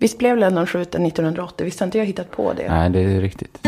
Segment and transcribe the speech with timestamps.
[0.00, 1.64] Visst blev Lennon skjuten 1980?
[1.64, 2.68] Visst har inte jag hittat på det?
[2.68, 3.58] Nej, det är riktigt.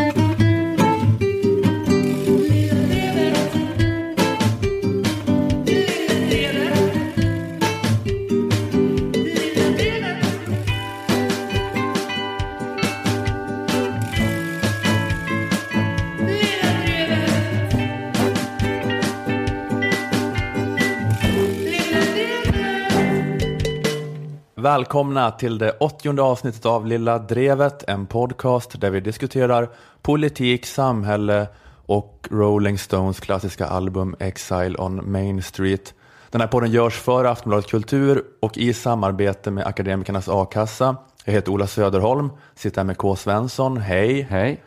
[24.73, 29.69] Välkomna till det åttionde avsnittet av Lilla Drevet, en podcast där vi diskuterar
[30.03, 31.47] politik, samhälle
[31.87, 35.95] och Rolling Stones klassiska album Exile on Main Street.
[36.31, 40.97] Den här podden görs för Aftonbladet Kultur och i samarbete med Akademikernas A-kassa.
[41.25, 43.17] Jag heter Ola Söderholm, sitter här med K.
[43.17, 44.23] Svensson, hej.
[44.31, 44.63] Hej.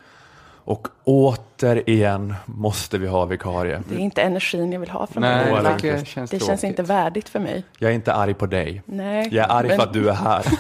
[0.68, 3.82] Och återigen måste vi ha vikarie.
[3.90, 5.76] Det är inte energin jag vill ha från Nej, dig.
[5.82, 7.64] det jag känns det känns inte värdigt för mig.
[7.80, 8.82] Jag är inte arg på dig.
[8.86, 9.28] Nej.
[9.32, 10.46] Jag är arg men för att du är här.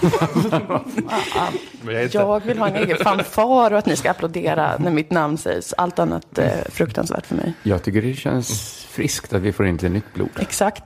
[1.85, 4.91] Jag är inte- Jag vill ha en egen fanfar och att ni ska applådera när
[4.91, 5.73] mitt namn sägs.
[5.77, 7.53] Allt annat är fruktansvärt för mig.
[7.63, 10.29] Jag tycker det känns friskt att vi får in lite nytt blod.
[10.39, 10.83] Exakt.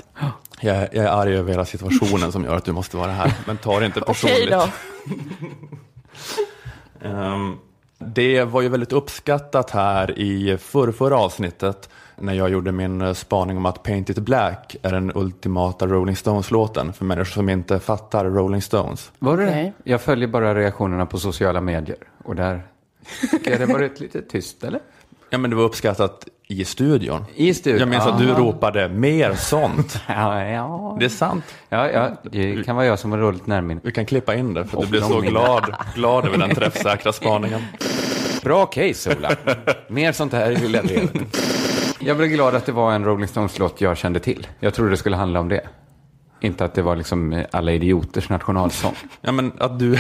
[0.62, 3.34] Jag, är- jag är arg över hela situationen som gör att du måste vara här.
[3.48, 4.38] Men ta det inte personligt.
[4.54, 4.68] Okej
[7.02, 7.08] då.
[7.08, 7.58] Ehm,
[8.00, 13.58] det var ju väldigt uppskattat här i förra, förra avsnittet när jag gjorde min spaning
[13.58, 18.26] om att Paint It Black är den ultimata Rolling Stones-låten för människor som inte fattar
[18.26, 19.12] Rolling Stones.
[19.20, 19.74] Var det det?
[19.84, 21.98] Jag följer bara reaktionerna på sociala medier.
[22.24, 22.62] Och där
[23.46, 24.80] jag det varit lite tyst, eller?
[25.30, 27.26] Ja, men det var uppskattat i studion.
[27.36, 27.80] I studion?
[27.80, 28.38] Jag minns att du Ah.
[28.38, 30.02] ropade mer sånt.
[30.08, 30.98] Ja, ja.
[31.00, 31.44] Det är sant.
[31.70, 33.80] Ja, ja, det kan vara jag som var dåligt närmin.
[33.84, 37.62] Vi kan klippa in det, för du blev så glad, glad över den träffsäkra spaningen.
[38.44, 39.32] Bra case, Ola.
[39.88, 41.12] Mer sånt här i Lilla Drevet.
[42.00, 44.48] Jag blev glad att det var en Rolling Stones-låt jag kände till.
[44.60, 45.62] Jag trodde det skulle handla om det.
[46.42, 48.96] Inte att det var liksom alla idioters nationalsång.
[49.22, 50.00] Ja, men att du,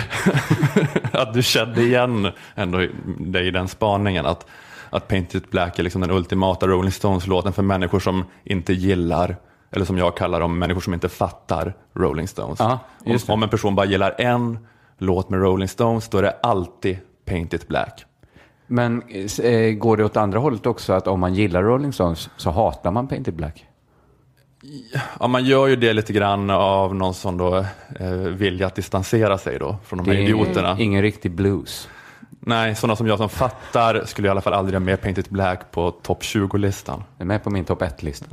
[1.11, 2.77] att du kände igen ändå
[3.19, 4.25] dig i den spaningen.
[4.25, 4.45] Att,
[4.89, 9.35] att Paint It Black är liksom den ultimata Rolling Stones-låten för människor som inte gillar,
[9.71, 12.59] eller som jag kallar dem, människor som inte fattar Rolling Stones.
[12.59, 12.79] Ja,
[13.27, 14.59] om, en person bara gillar en
[14.97, 18.05] låt med Rolling Stones, då är det alltid Paint It Black.
[18.67, 19.03] Men
[19.43, 22.91] eh, går det åt andra hållet också, att om man gillar Rolling Stones så hatar
[22.91, 23.65] man Painted Black?
[25.19, 27.57] Ja, man gör ju det lite grann av någon sån då,
[27.99, 30.75] eh, vilja att distansera sig då från de här Det är idioterna.
[30.79, 31.87] ingen riktig blues.
[32.49, 35.29] Nej, sådana som jag som fattar skulle i alla fall aldrig ha med Paint It
[35.29, 37.03] Black på topp 20-listan.
[37.17, 38.25] Det är med på min topp 1-lista.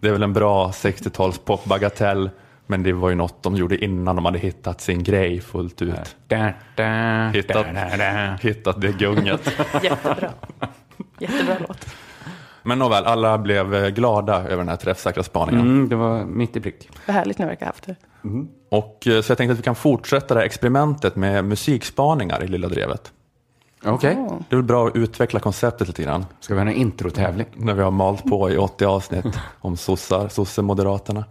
[0.00, 2.30] Det är väl en bra 60-tals popbagatell,
[2.66, 6.16] men det var ju något de gjorde innan de hade hittat sin grej fullt ut.
[6.28, 8.36] Da, da, Hittat, da, da, da.
[8.42, 9.52] hittat det gunget.
[9.82, 10.30] Jättebra.
[11.18, 11.86] Jättebra låt.
[12.62, 15.60] Men nåväl, alla blev eh, glada över den här träffsäkra spaningen.
[15.60, 16.88] Mm, det var mitt i prick.
[17.06, 17.96] Vad härligt ni verkar ha haft det.
[18.70, 22.46] Och, eh, så jag tänkte att vi kan fortsätta det här experimentet med musikspaningar i
[22.46, 23.12] Lilla Drevet.
[23.84, 24.36] Okej, Åh.
[24.48, 26.26] Det är väl bra att utveckla konceptet lite grann.
[26.40, 27.46] ska vi ha en introtävling?
[27.54, 29.24] När vi har malt på i 80 avsnitt
[29.60, 31.24] om sossar, sossemoderaterna.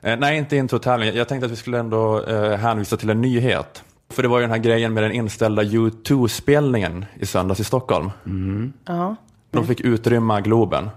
[0.00, 1.14] Eh, nej, inte introtävling.
[1.14, 3.82] Jag tänkte att vi skulle ändå eh, hänvisa till en nyhet.
[4.10, 8.10] För det var ju den här grejen med den inställda U2-spelningen i söndags i Stockholm.
[8.84, 9.16] Ja.
[9.50, 10.90] De fick utrymma Globen.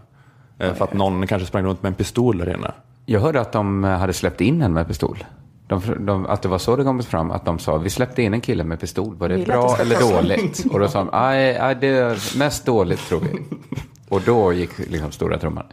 [0.60, 2.72] Eh, för att någon kanske sprang runt med en pistol där inne.
[3.06, 5.24] Jag hörde att de eh, hade släppt in en med pistol.
[5.68, 8.34] De, de, att det var så det kom fram, att de sa vi släppte in
[8.34, 9.16] en kille med pistol.
[9.16, 10.66] Var det Vill det bra ska eller dåligt?
[10.72, 13.40] Och då sa de, nej, det är mest dåligt tror vi.
[14.10, 15.66] Och då gick liksom stora trumman.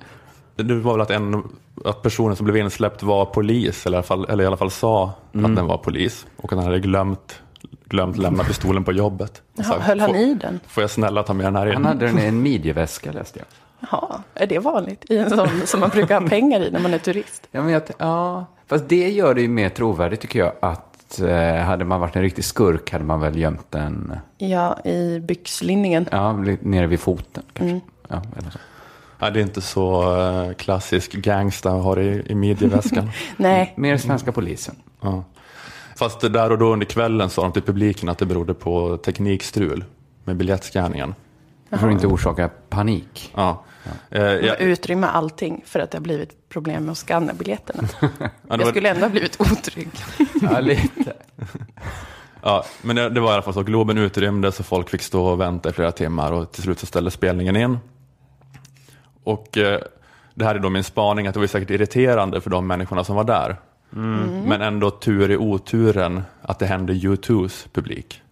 [0.56, 1.42] Det var väl att, en,
[1.84, 4.70] att personen som blev insläppt var polis, eller i alla fall, eller i alla fall
[4.70, 6.26] sa att den var polis.
[6.36, 7.40] Och att han hade glömt,
[7.84, 9.42] glömt lämna pistolen på jobbet.
[9.56, 10.60] Sagt, höll han "Får- i den?
[10.66, 11.72] Får jag snälla ta med den här in?
[11.74, 13.46] Han hade den i en midjeväska läste jag.
[13.90, 15.04] Jaha, är det vanligt?
[15.10, 17.48] I en sån som man brukar ha pengar i när man är turist?
[17.50, 20.52] Ja, men jag, ja, fast det gör det ju mer trovärdigt tycker jag.
[20.60, 25.18] Att eh, hade man varit en riktig skurk hade man väl gömt den Ja, i
[25.20, 26.06] byxlinningen.
[26.10, 27.80] ja, lite nere vid foten kanske.
[28.08, 28.58] Ja, eller så.
[29.18, 33.10] Ja, det är inte så eh, klassisk gangsta att ha det i, i midjeväskan.
[33.36, 34.74] Nej, Mer svenska polisen.
[35.00, 35.24] ja.
[35.98, 39.84] Fast där och då under kvällen sa de till publiken att det berodde på teknikstrul
[40.24, 41.14] med biljettscanningen.
[41.70, 43.32] För att inte orsaka panik.
[43.36, 43.64] Ja.
[44.10, 47.88] Eh, man jag, utrymma allting för att det har blivit problem med att scanna biljetterna.
[48.00, 49.90] ja, det Jag var, skulle ändå ha blivit otrygg.
[50.42, 51.12] Ja, lite.
[52.42, 53.62] ja, men det, det var i alla fall så.
[53.62, 56.86] Globen utrymdes och folk fick stå och vänta i flera timmar och till slut så
[56.86, 57.78] ställde spelningen in.
[59.24, 59.80] Och eh,
[60.34, 63.16] det här är då min spaning att det var säkert irriterande för de människorna som
[63.16, 63.56] var där.
[63.94, 68.22] Men ändå tur i oturen att det hände U2s publik.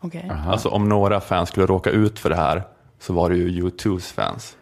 [0.00, 0.32] Okej.
[0.46, 2.62] Alltså om några fans skulle råka ut för det här
[2.98, 4.56] så var det ju U2s fans.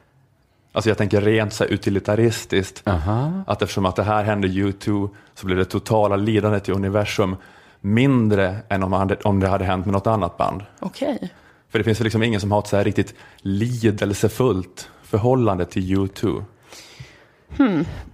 [0.72, 2.88] Alltså jag tänker rent så här utilitaristiskt.
[2.88, 3.42] Aha.
[3.46, 7.36] Att eftersom att det här hände U2 så blev det totala lidandet i universum
[7.80, 10.62] mindre än om, hade, om det hade hänt med något annat band.
[10.80, 11.32] Okej.
[11.68, 15.82] För det finns väl liksom ingen som har ett så här riktigt lidelsefullt förhållande till
[15.96, 16.44] U2.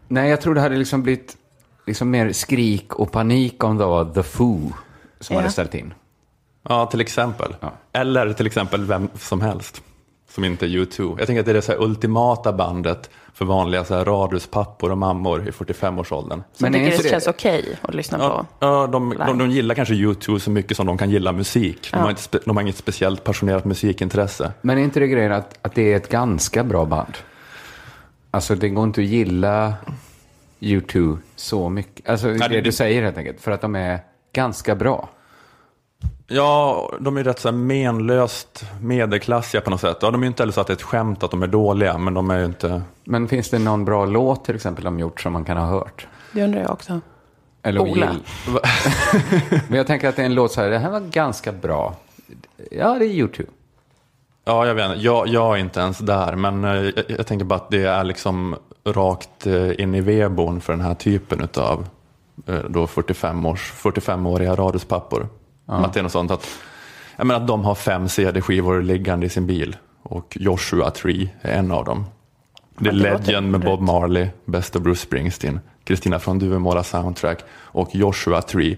[0.09, 1.37] Nej, jag tror det hade liksom blivit
[1.87, 4.73] liksom mer skrik och panik om det var The Foo
[5.21, 5.41] som Ja.
[5.41, 5.95] hade ställt in.
[6.69, 7.55] Ja, till exempel.
[7.61, 7.73] Ja.
[7.93, 9.83] Eller till exempel vem som helst
[10.37, 11.15] som inte är U2.
[11.19, 14.91] Jag tänker att det är det så här ultimata bandet för vanliga så här radhuspappor
[14.91, 16.43] och mammor i 45-årsåldern.
[16.53, 18.67] Så Men tycker det det- känns okej att lyssna Ja, på?
[18.67, 21.89] ja de, de, de gillar kanske U2 så mycket som de kan gilla musik.
[21.93, 22.03] De, Ja.
[22.03, 24.53] har, inte, de har inget speciellt passionerat musikintresse.
[24.63, 27.15] Men är inte det grejen att, att det är ett ganska bra band?
[28.31, 29.75] Alltså det går inte att gilla
[30.61, 32.09] U2 så mycket.
[32.09, 33.41] Alltså det, det- du säger helt enkelt.
[33.41, 34.01] För att de är
[34.33, 35.09] ganska bra.
[36.29, 39.99] Ja, de är rätt så här menlöst medelklassiga på något sätt.
[40.01, 41.47] Ja, de är ju inte heller så att det är ett skämt att de är
[41.47, 42.83] dåliga, men de är ju inte...
[43.05, 46.07] Men finns det någon bra låt till exempel de gjort som man kan ha hört?
[46.33, 47.01] Det undrar jag också.
[47.63, 48.17] Eller Ola.
[49.69, 51.95] Men jag tänker att det är en låt så här, det här var ganska bra.
[52.71, 53.47] Ja, det är U2.
[54.45, 55.05] Ja, jag vet inte.
[55.05, 58.05] Jag, jag är inte ens där, men eh, jag, jag tänker bara att det är
[58.05, 61.87] liksom rakt eh, in i vedboden för den här typen av
[62.69, 65.29] då 45-års, 45-åriga radhuspappor.
[65.67, 66.49] Att det är något sånt att,
[67.17, 71.59] jag menar att de har fem CD-skivor liggande i sin bil och Joshua Tree är
[71.59, 72.05] en av dem.
[72.79, 73.81] Det är Ja, det Legend med Bob.
[73.81, 78.77] Marley, Best of Bruce Springsteen, Kristina från Duvemåla Soundtrack och Joshua Tree.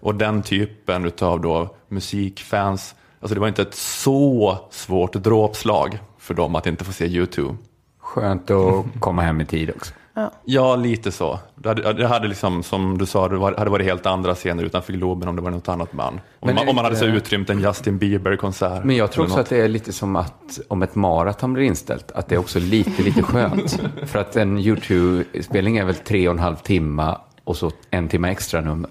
[0.00, 6.34] Och den typen av då musikfans, alltså det var inte ett så svårt dråpslag för
[6.34, 7.56] dem att inte få se YouTube.
[7.98, 9.94] Skönt att komma hem i tid också.
[10.44, 11.38] Ja, lite så.
[11.54, 14.62] Det hade, det hade liksom, som du sa, det var, hade varit helt andra scener
[14.62, 16.20] utanför Globen om det var något annat band.
[16.40, 18.84] Om, man, om man hade så utrymt en Justin Bieber-konsert.
[18.84, 19.44] Men jag tror också något.
[19.44, 22.58] att det är lite som att om ett maraton blir inställt, att det är också
[22.58, 23.80] lite, lite skönt.
[24.06, 28.30] För att en YouTube-spelning är väl tre och en halv timme och så en timme
[28.30, 28.90] extra nummer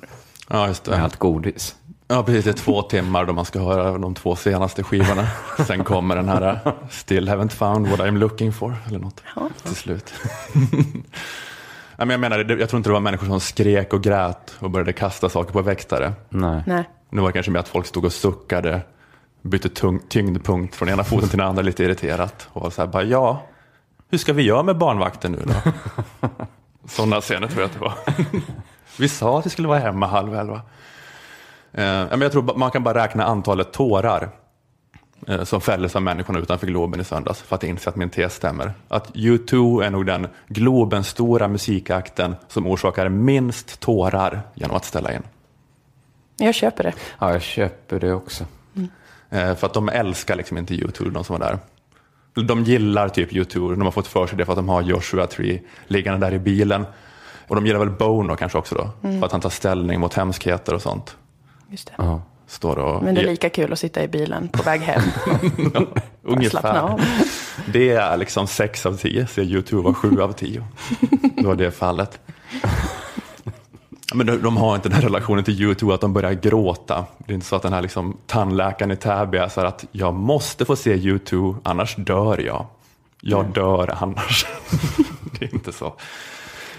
[0.50, 1.04] Ja, just med det.
[1.04, 1.76] allt godis.
[2.08, 2.46] Ja, precis.
[2.46, 5.28] Det är två timmar då man ska höra de två senaste skivorna.
[5.68, 9.24] Sen kommer den här uh, Still haven't found what I'm looking for, eller något,
[9.64, 10.14] till slut.
[11.98, 14.70] Ja, men jag menar, jag tror inte det var människor som skrek och grät och
[14.70, 16.14] började kasta saker på väktare.
[16.30, 16.64] Nej.
[16.68, 16.90] Nej.
[17.10, 18.82] Nu var det kanske mer att folk stod och suckade,
[19.42, 22.48] bytte tung, tyngdpunkt från ena foten till den andra lite irriterat.
[22.54, 23.44] Och var så här, bara, ja,
[24.10, 25.72] hur ska vi göra med barnvakten nu då?
[26.88, 27.94] Sådana scener tror jag att det var.
[29.00, 30.62] vi sa att vi skulle vara hemma halv elva.
[31.74, 34.30] Eh, men jag tror man kan bara räkna antalet tårar
[35.28, 38.36] eh, som fälldes av människorna utanför Globen i söndags för att inse att min tes
[38.36, 38.74] stämmer.
[38.88, 45.14] Att U2 är nog den Globens stora musikakten som orsakar minst tårar genom att ställa
[45.14, 45.24] in.
[46.38, 46.94] Jag köper det.
[47.20, 48.46] Ja, jag köper det också.
[49.30, 51.60] Eh, för att de älskar liksom inte U2, de som var där.
[52.44, 55.28] De gillar typ U2, de har fått för sig det för att de har Joshua
[55.28, 56.86] Tree liggande där i bilen.
[57.48, 60.74] Och de gillar väl Bono kanske också då, för att han tar ställning mot hemskheter
[60.74, 61.16] och sånt.
[61.74, 61.94] Just det.
[61.98, 62.22] Ja.
[62.48, 65.02] Står och, Men det är lika kul att sitta i bilen på väg hem.
[66.50, 66.92] slappna av.
[66.92, 67.00] Ungefär.
[67.66, 70.64] Det är liksom sex av tio, så U2 var sju av tio.
[71.38, 72.20] Det var det fallet.
[74.14, 77.06] Men de, de har inte den här relationen till U2 att de börjar gråta.
[77.18, 79.86] Det är inte så att den här liksom tandläkaren i Täby är så här att
[79.92, 82.66] jag måste få se U2 annars dör jag.
[83.22, 84.46] Jag dör annars.
[85.40, 85.94] det är inte så.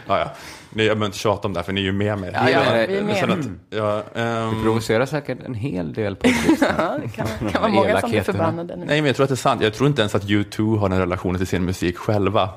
[0.06, 0.30] Ja, ja.
[0.70, 2.30] Nej, Jag behöver inte tjata om det här för ni är ju med mig.
[2.34, 3.38] Ja, ja, vi är med.
[3.38, 6.28] att, ja, ehm, Provocerar säkert en hel del på.
[6.78, 8.84] Ja, det kan, kan vara många som blir förbannade nu.
[8.86, 9.62] Nej, men jag tror att det är sant.
[9.62, 12.50] Jag tror inte ens att U2 har en relation till sin musik själva.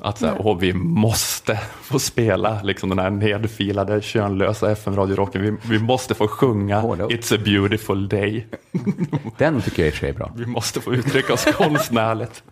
[0.00, 5.42] Att så här, åh, vi måste få spela liksom den här nedfilade, könlösa FM-radiorocken.
[5.42, 7.12] Vi, vi måste få sjunga Hårda ord.
[7.12, 8.46] It's a beautiful day.
[9.38, 10.32] Den tycker jag i och för sig är bra.
[10.36, 12.42] Vi måste få uttrycka oss konstnärligt.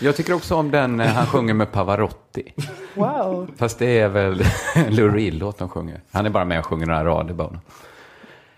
[0.00, 2.52] Jag tycker också om den eh, han sjunger med Pavarotti.
[2.94, 3.50] Wow.
[3.56, 4.44] Fast det är väl
[4.88, 6.00] Lou Reed-låt de sjunger.
[6.12, 7.60] Han är bara med och sjunger några rader bara.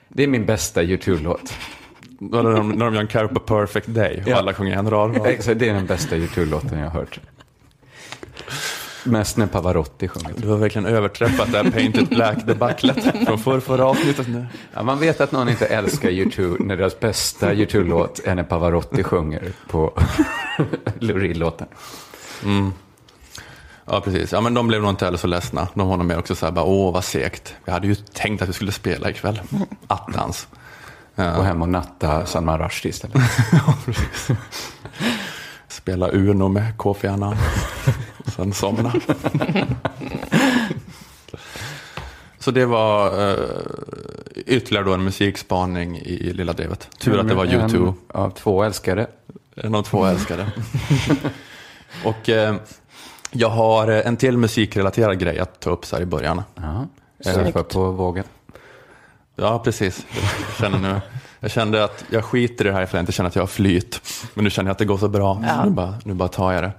[0.09, 1.55] Det är min bästa YouTube-låt.
[2.19, 4.37] När de, när de gör en Carpe Perfect Day och Ja.
[4.37, 5.12] alla sjunger en rad.
[5.45, 7.21] det är den bästa YouTube-låten jag har hört.
[9.07, 10.35] Mest när Pavarotti sjunger.
[10.37, 14.47] Du har verkligen överträffat det här Painted Black-debaclet från förra, förra avsnittet nu.
[14.75, 19.03] Ja, man vet att någon inte älskar YouTube när deras bästa YouTube-låt är när Pavarotti
[19.03, 19.93] sjunger på
[20.99, 21.67] Lou Reed-låten.
[23.85, 24.33] Ja, precis.
[24.33, 25.69] Ja, men de blev nog inte heller så ledsna.
[25.75, 27.55] De var nog mer också så här, bara, åh vad segt.
[27.65, 29.41] Vi hade ju tänkt att vi skulle spela ikväll.
[29.87, 30.49] Attans.
[31.17, 33.17] Gå hem och natta Salman Rushdie istället.
[35.69, 37.37] Spela Uno med Kofi Annan.
[38.26, 38.92] Sen somna.
[42.38, 43.37] Så det var eh,
[44.47, 46.88] ytterligare då en musikspaning i Lilla Drevet.
[46.99, 47.87] Tur att det var U2.
[48.14, 49.06] En av två älskare.
[49.56, 50.47] En av två älskade.
[52.04, 52.56] Och eh,
[53.30, 56.42] jag har eh, en till musikrelaterad grej att ta upp så här i början.
[56.54, 56.87] Ja,
[57.21, 58.25] surfa på vågen.
[59.37, 60.06] Ja, precis.
[60.11, 61.00] Jag, känner nu,
[61.40, 63.47] jag kände att jag skiter i det här för jag inte känner att jag har
[63.47, 64.00] flyt.
[64.35, 65.54] Men nu känner jag att det går så bra, Ja.
[65.56, 66.73] så nu bara, nu bara tar jag det.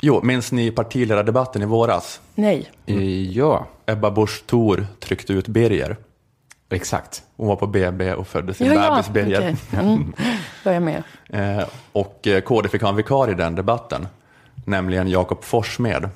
[0.00, 2.20] Jo, minns ni partiledardebatten i våras?
[2.34, 2.70] Nej.
[3.32, 5.96] Ja, Ebba Busch Thor tryckte ut Birger.
[6.70, 7.22] exakt.
[7.36, 9.38] Hon var på BB och födde sin Ja, bebis Birger.
[9.38, 9.56] okej.
[9.86, 10.12] Mm.
[10.64, 11.02] Då är jag med.
[11.28, 14.06] Eh, och eh, KD fick ha en vikarie i den debatten,
[14.64, 16.08] nämligen Jakob Forssmed.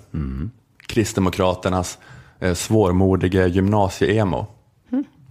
[0.86, 1.98] Kristdemokraternas
[2.40, 4.46] eh, svårmodige gymnasie-emo.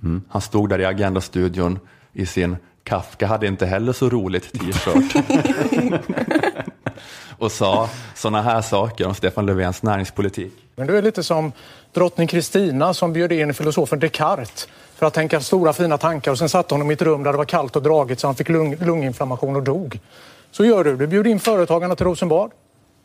[0.03, 0.21] Mm.
[0.29, 1.79] Han stod där i Agenda-studion
[2.13, 5.15] i sin Kafka hade inte heller så roligt t-shirt.
[7.37, 10.53] och sa sådana här saker om Stefan Löfvens näringspolitik.
[10.75, 11.51] Men du är lite som
[11.93, 16.49] drottning Kristina som bjöd in filosofen Descartes för att tänka stora fina tankar och sen
[16.49, 18.75] satte honom i ett rum där det var kallt och dragigt så han fick lung
[18.75, 19.99] lunginflammation och dog.
[20.51, 20.95] Så gör du.
[20.95, 22.51] Du bjuder in företagarna till Rosenbad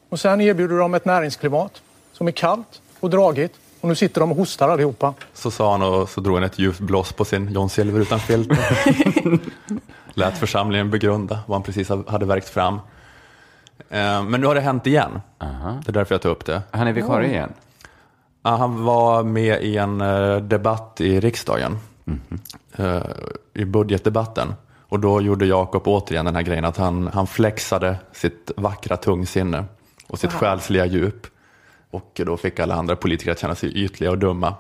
[0.09, 4.21] och sen erbjuder du dem ett näringsklimat som är kallt och dragigt och nu sitter
[4.21, 5.15] de och hostar allihopa.
[5.35, 8.21] Så sa han och så drog han ett djupt blås på sin John Silver utan
[8.21, 8.59] filter.
[10.15, 12.79] Lät församlingen begrunda vad han precis hade verkt fram.
[13.89, 15.21] Eh, Men nu har det hänt igen.
[15.85, 16.63] Det är därför jag tar upp det.
[16.71, 17.53] Han är vikarie igen.
[18.43, 21.79] Ja, Han var med i en eh, debatt i riksdagen,
[22.77, 23.03] eh,
[23.55, 24.55] i budgetdebatten.
[24.81, 29.65] Och då gjorde Jakob återigen den här grejen att han, han flexade sitt vackra tungsinne
[30.07, 31.27] och sitt själsliga djup.
[31.91, 34.55] Och då fick alla andra politiker att känna sig ytliga och dumma.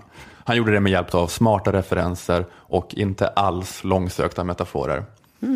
[0.44, 5.04] Han gjorde det med hjälp av smarta referenser och inte alls långsökta metaforer.
[5.42, 5.48] Eh,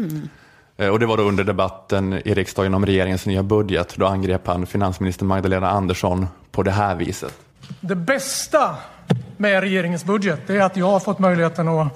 [0.77, 3.95] Eh, och det var då under debatten i riksdagen om regeringens nya budget.
[3.97, 7.39] Då angrep han finansminister Magdalena Andersson på det här viset.
[7.81, 8.77] Det bästa
[9.37, 11.93] med regeringens budget det är att jag har fått möjligheten att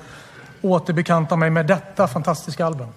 [0.63, 2.89] återbekanta mig med detta fantastiska album.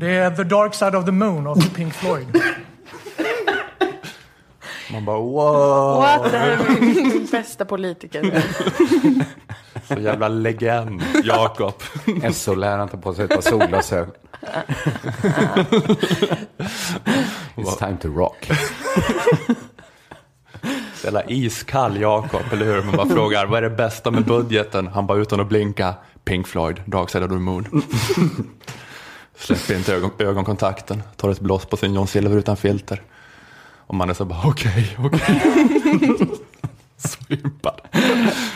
[0.00, 2.42] Det är The Dark Side of the Moon av Pink Floyd.
[4.92, 6.32] Man bara wow, What?
[6.32, 8.42] Det här är min bästa politiker.
[9.88, 11.74] så jävla legend, Jakob.
[12.32, 14.14] SO-läraren tar på sig ett par solglasögon.
[17.56, 18.50] It's time to rock.
[21.04, 22.82] Jävla iskall Jakob, eller hur?
[22.82, 24.86] Man bara frågar, vad är det bästa med budgeten?
[24.86, 27.64] Han bara utan att blinka, Pink Floyd, Dark Side of the Moon.
[29.38, 33.02] Släpper inte ögon, ögonkontakten, tar ett blås på sin John Silver utan filter.
[33.88, 35.42] Och man är så bara, okej, okej.
[36.96, 37.80] så ympad.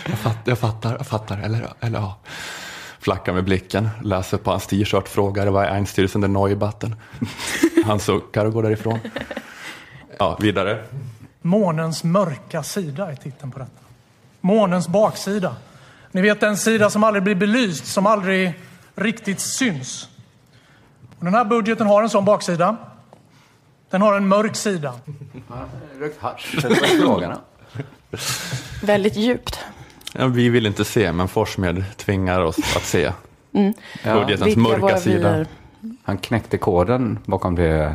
[0.06, 2.16] Jag, fatt, jag fattar, jag fattar, eller, eller ja.
[3.00, 6.96] Flackar med blicken, läser på hans t-shirt, frågar vad är Einstürzen der Neubatten?
[7.84, 8.98] Han suckar och går därifrån.
[10.18, 10.84] Ja, vidare.
[11.42, 13.70] Månens mörka sida är titeln på detta.
[14.40, 15.56] Månens baksida.
[16.10, 18.54] Ni vet den sida som aldrig blir belyst, som aldrig
[18.94, 20.08] riktigt syns.
[21.18, 22.76] Och den här budgeten har en sån baksida.
[23.92, 24.94] Den har en mörk sida.
[26.00, 26.56] Rökt hasch.
[28.82, 29.58] Väldigt djupt.
[30.12, 33.12] Ja, vi vill inte se, men Forssmed tvingar oss att se
[34.04, 35.46] Ja, budgetens mörka sida.
[36.02, 37.94] han knäckte koden bakom det,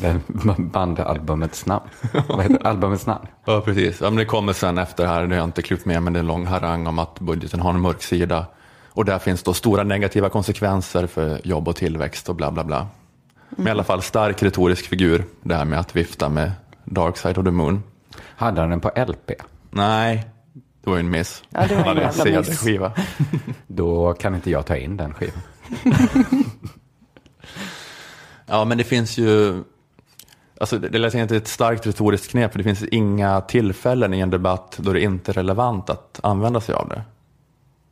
[0.00, 0.20] det
[0.58, 1.84] bandalbumets namn.
[2.28, 3.26] Vad heter albumets namn?
[3.44, 4.00] Ja, precis.
[4.00, 6.18] Ja, men det kommer sen efter här, det har jag inte klippt med, men det
[6.18, 8.46] är en lång harang om att budgeten har en mörk sida.
[8.88, 12.86] Och där finns då stora negativa konsekvenser för jobb och tillväxt och bla bla bla.
[13.56, 16.52] Men i alla fall stark retorisk figur, det här med att vifta med
[16.84, 17.82] Dark Side of the Moon.
[18.18, 19.30] Hade han den på LP?
[19.70, 20.26] Nej,
[20.82, 21.42] det var ju en miss.
[21.50, 22.46] Ja, det var en jävla miss.
[22.46, 22.92] CD-skiva.
[23.66, 25.42] Då kan inte jag ta in den skivan.
[28.46, 29.62] Ja, men det finns ju...
[30.60, 34.30] Alltså, det lät inte ett starkt retoriskt knep, för det finns inga tillfällen i en
[34.30, 37.02] debatt då det inte är relevant att använda sig av det.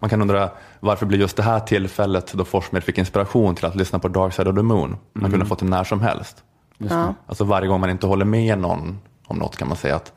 [0.01, 3.75] Man kan undra varför blir just det här tillfället då Forssmed fick inspiration till att
[3.77, 4.97] lyssna på Dark Side of the Moon?
[5.13, 6.43] Man kunde ha fått det när som helst.
[6.79, 7.15] Ja.
[7.27, 10.13] Alltså varje gång man inte håller med någon om något kan man säga att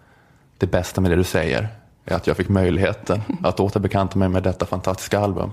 [0.58, 1.68] det bästa med det du säger
[2.06, 5.52] är att jag fick möjligheten att återbekanta mig med detta fantastiska album.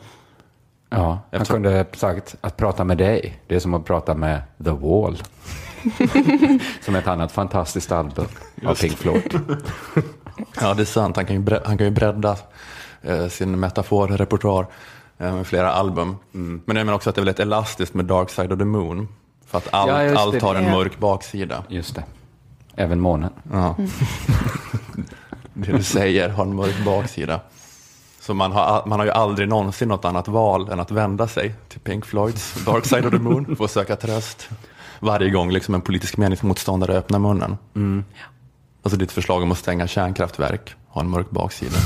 [0.90, 4.70] Ja, han kunde sagt att prata med dig, det är som att prata med The
[4.70, 5.22] Wall.
[6.84, 8.26] som ett annat fantastiskt album
[8.66, 9.40] av Pink Floyd.
[10.60, 11.16] Ja, det är sant.
[11.16, 12.37] Han kan ju, bre- han kan ju bredda
[13.30, 14.66] sin metaforrepertoar
[15.19, 16.16] eh, med flera album.
[16.33, 19.09] Men jag menar också att det är väldigt elastiskt med Dark Side of the Moon.
[19.47, 21.64] För att allt, Ja, allt har en mörk baksida.
[21.69, 22.04] Just det.
[22.75, 23.30] Även månen.
[23.52, 23.76] Ja.
[25.54, 27.40] det du säger har en mörk baksida.
[28.21, 31.54] Så man har, man har ju aldrig någonsin något annat val än att vända sig
[31.69, 34.49] till Pink Floyds Dark Side of the Moon för att söka tröst.
[35.00, 37.57] Varje gång liksom en politisk meningsmotståndare öppnar munnen.
[38.83, 41.76] Alltså ditt förslag om att stänga kärnkraftverk har en mörk baksida.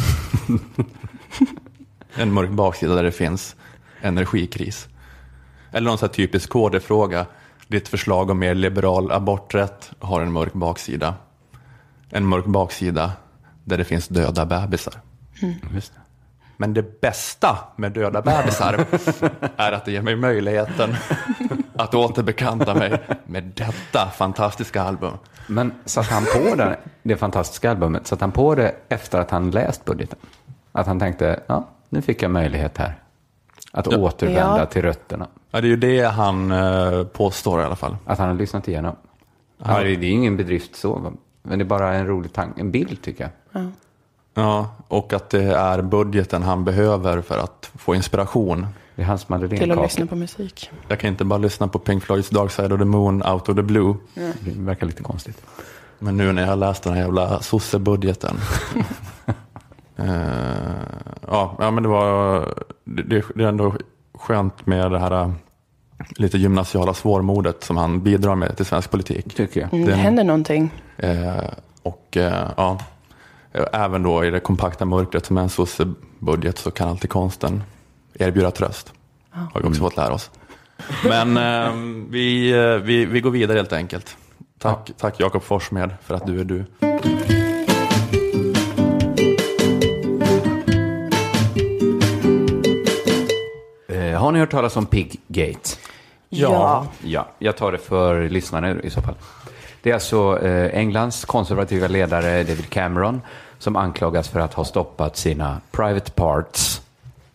[2.14, 3.56] en mörk baksida där det finns
[4.00, 4.88] energikris.
[5.72, 7.26] Eller någon sån här typisk KD-fråga.
[7.68, 11.14] Ditt förslag om mer liberal aborträtt har en mörk baksida.
[12.10, 13.12] En mörk baksida
[13.64, 14.94] där det finns döda bebisar.
[15.40, 15.92] Det.
[16.56, 18.74] Men det bästa med döda bebisar
[19.56, 20.96] är att det ger mig möjligheten
[21.74, 25.12] att återbekanta mig med detta fantastiska album.
[25.46, 29.50] Men satt han på det, det fantastiska albumet, satt han på det efter att han
[29.50, 30.18] läst budgeten?
[30.72, 32.94] Att han tänkte, ja, nu fick jag möjlighet här.
[33.72, 34.66] Att återvända Ja.
[34.66, 35.26] till rötterna.
[35.50, 37.96] Ja, det är ju det han eh, påstår i alla fall.
[38.06, 38.96] Att han har lyssnat igenom.
[39.64, 42.70] Ja, det, det är ingen bedrift så, men det är bara en rolig tanke, en
[42.70, 43.66] bild tycker jag.
[44.34, 48.66] Ja, och att det är budgeten han behöver för att få inspiration.
[48.96, 50.70] Det är hans Till att lyssna på musik.
[50.88, 53.56] Jag kan inte bara lyssna på Pink Floyds Dark Side of the Moon, Out of
[53.56, 53.94] the Blue.
[54.14, 55.42] Det verkar lite konstigt.
[55.98, 58.36] Men nu när jag har läst den här jävla sossebudgeten.
[59.96, 60.06] eh,
[61.26, 62.40] ja, ja, men det var
[62.84, 63.74] det, det är ändå
[64.14, 65.30] skönt med det här eh,
[66.16, 69.34] lite gymnasiala svårmodet som han bidrar med till svensk politik.
[69.34, 69.74] Tycker jag.
[69.74, 70.70] Mm, det händer någonting.
[70.96, 71.44] Eh,
[71.82, 72.78] och eh, ja,
[73.72, 77.62] även då i det kompakta mörkret som är en sossebudget så kan alltid konsten
[78.14, 78.92] erbjuda tröst.
[79.30, 80.30] Har vi också fått lära oss.
[81.04, 81.72] Men eh,
[82.10, 84.16] vi, eh, vi, vi går vidare helt enkelt.
[84.58, 86.64] Tack, tack Jakob Forssmed för att du är du.
[93.88, 95.70] Eh, har ni hört talas om Piggate?
[96.28, 96.86] Ja.
[97.02, 99.14] Ja, jag tar det för lyssnarna i så fall.
[99.82, 103.20] Det är alltså eh, Englands konservativa ledare David Cameron
[103.58, 106.80] som anklagas för att ha stoppat sina private parts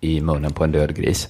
[0.01, 1.29] i munnen på en död gris.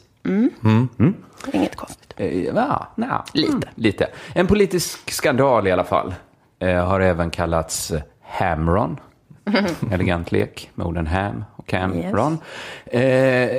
[1.54, 2.14] Inget konstigt.
[2.18, 3.52] Eh, ja, nja, Lite.
[3.52, 4.08] mm, lite.
[4.34, 6.14] En politisk skandal i alla fall.
[6.60, 9.00] Eh, har även kallats eh, Hamron.
[9.92, 12.38] Elegant lek med orden ham och Cameron.
[12.86, 13.02] Eh,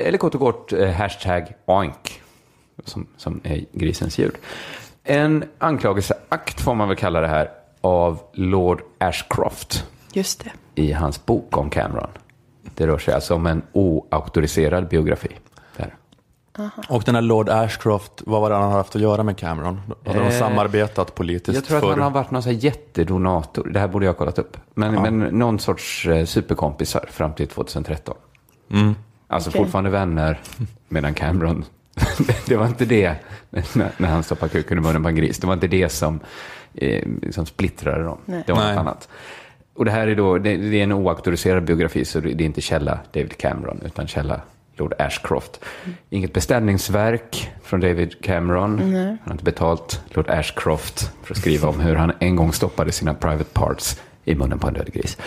[0.07, 2.21] eller kort och kort eh, hashtag oink.
[2.85, 4.35] Som, som är grisens ljud.
[5.05, 7.51] En anklagelseakt får man väl kalla det här
[7.81, 10.83] av Lord Ashcroft Just det.
[10.83, 12.11] i hans bok om Cameron.
[12.75, 15.29] Det rör sig alltså om en oauktoriserad biografi.
[15.77, 15.95] Där.
[16.89, 19.81] Och den här Lord Ashcroft, vad var det han har haft att göra med Cameron?
[20.07, 21.91] Har de Eh, samarbetat politiskt Jag tror att förr?
[21.91, 23.69] han har varit någon jättedonator.
[23.69, 24.57] Det här borde jag ha kollat upp.
[24.75, 28.15] Men, men någon sorts eh, superkompisar fram till 2013.
[29.29, 29.61] Alltså Okej.
[29.63, 30.41] fortfarande vänner,
[30.89, 31.65] medan Cameron...
[32.47, 33.15] det var inte det,
[33.51, 35.39] när, när han stoppade kuken i munnen på en gris.
[35.39, 36.21] Det var inte det som,
[36.75, 38.19] eh, som splittrade dem.
[38.25, 38.43] Nej.
[38.47, 38.71] Det var Nej.
[38.75, 39.09] något annat.
[39.81, 42.61] Och det här är då, det, det är en oauktoriserad biografi, så det är inte
[42.61, 44.41] källa David Cameron, utan källa
[44.77, 45.61] Lord Ashcroft.
[46.11, 48.79] Inget beställningsverk från David Cameron.
[48.95, 52.93] Han har inte betalt Lord Ashcroft för att skriva om hur han en gång stoppade
[52.93, 55.19] sina private parts i munnen på en död gris.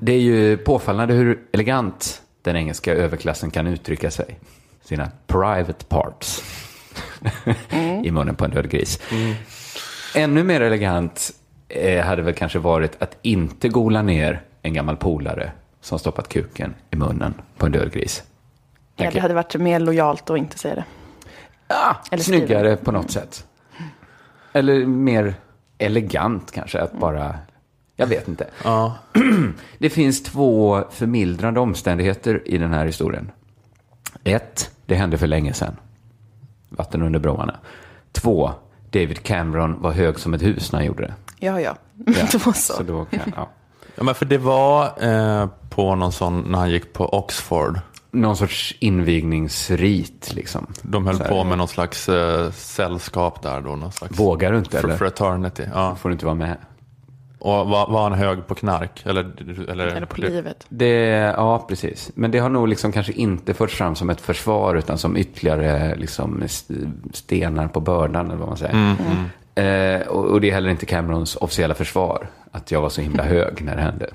[0.00, 4.38] Det är ju påfallande hur elegant den engelska överklassen kan uttrycka sig.
[4.84, 6.42] Sina private parts
[8.04, 9.00] i munnen på en död gris.
[10.14, 11.32] Ännu mer elegant
[11.68, 16.74] eh, hade väl kanske varit att inte gola ner en gammal polare som stoppat kuken
[16.90, 18.22] i munnen på en död gris.
[18.96, 20.84] Ja, det hade varit mer lojalt att inte säga det.
[21.66, 23.46] Ah, Eller snyggare på något sätt.
[24.52, 25.34] Eller mer
[25.78, 27.38] elegant kanske, att bara...
[27.96, 28.46] Jag vet inte.
[28.64, 28.98] Ja.
[29.78, 33.30] Det finns två förmildrande omständigheter i den här historien.
[34.24, 35.76] Ett, det hände för länge sedan.
[36.68, 37.56] Vatten under broarna.
[38.12, 38.50] Två,
[38.90, 41.14] David Cameron var hög som ett hus när han gjorde det.
[41.44, 41.76] Ja, ja.
[42.06, 42.72] Ja, det var så.
[42.72, 43.48] så då kan, ja.
[43.96, 47.80] ja, men för det var eh, på någon sån, när han gick på Oxford.
[48.10, 50.66] Någon sorts invigningsrit liksom.
[50.82, 53.76] De höll Så här, på med någon slags eh, sällskap där då.
[53.76, 54.96] Någon slags Vågar du inte fr- eller?
[54.96, 55.62] fraternity.
[55.74, 55.94] Ja.
[55.96, 56.56] Får du inte vara med?
[57.38, 59.02] Och var, var han hög på knark?
[59.06, 59.20] Eller,
[59.70, 60.66] eller, Eller på livet.
[60.68, 60.94] Det,
[61.36, 62.10] ja, precis.
[62.14, 65.94] Men det har nog liksom kanske inte förts fram som ett försvar utan som ytterligare
[65.96, 66.74] liksom st-
[67.12, 68.94] stenar på bördan eller vad man säger.
[69.54, 73.22] Eh, och, och det är heller inte Camerons officiella försvar att jag var så himla
[73.22, 74.10] hög när det hände.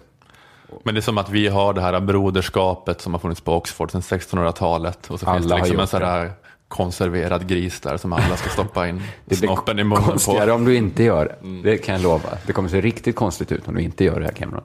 [0.83, 3.91] Men det är som att vi har det här broderskapet som har funnits på Oxford
[3.91, 5.11] sedan 1600-talet.
[5.11, 6.31] Och så Alla finns det liksom en sån här
[6.67, 10.55] konserverad gris där som alla ska stoppa in Det blir snoppen i munnen konstigare på.
[10.55, 11.69] om du inte gör det.
[11.71, 12.29] Det kan jag lova.
[12.45, 14.63] Det kommer se riktigt konstigt ut om du inte gör det här Cameron.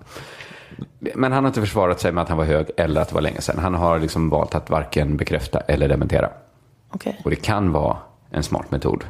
[0.98, 3.22] Men han har inte försvarat sig med att han var hög eller att det var
[3.22, 3.58] länge sedan.
[3.58, 6.30] Han har liksom valt att varken bekräfta eller dementera.
[6.90, 7.20] Okej.
[7.24, 7.96] Och det kan vara
[8.30, 9.04] en smart metod.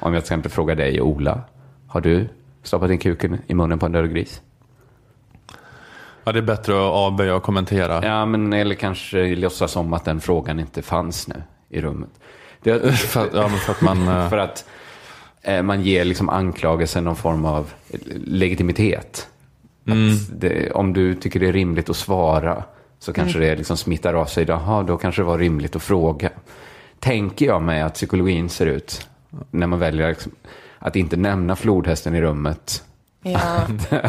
[0.00, 1.40] Om jag till exempel frågar dig, Ola,
[1.88, 2.28] har du
[2.62, 4.40] stoppat in kuken i munnen på en död gris?
[6.24, 8.04] Ja, det är bättre att avböja och kommentera.
[8.06, 12.10] Ja, men eller kanske låtsas som att den frågan inte fanns nu i rummet.
[12.62, 14.08] Det, För, att- ja, för att man...
[14.08, 14.64] eh, för att
[15.42, 17.72] eh, man ger liksom anklagelsen någon form av
[18.24, 19.28] legitimitet.
[19.88, 22.64] Att det, om du tycker det är rimligt att svara
[22.98, 24.44] så kanske det liksom smittar av sig.
[24.48, 26.30] Jaha, då kanske det var rimligt att fråga.
[26.98, 29.08] Tänker jag mig att psykologin ser ut
[29.50, 30.32] när man väljer liksom
[30.78, 32.82] att inte nämna flodhästen i rummet
[33.22, 33.66] Ja.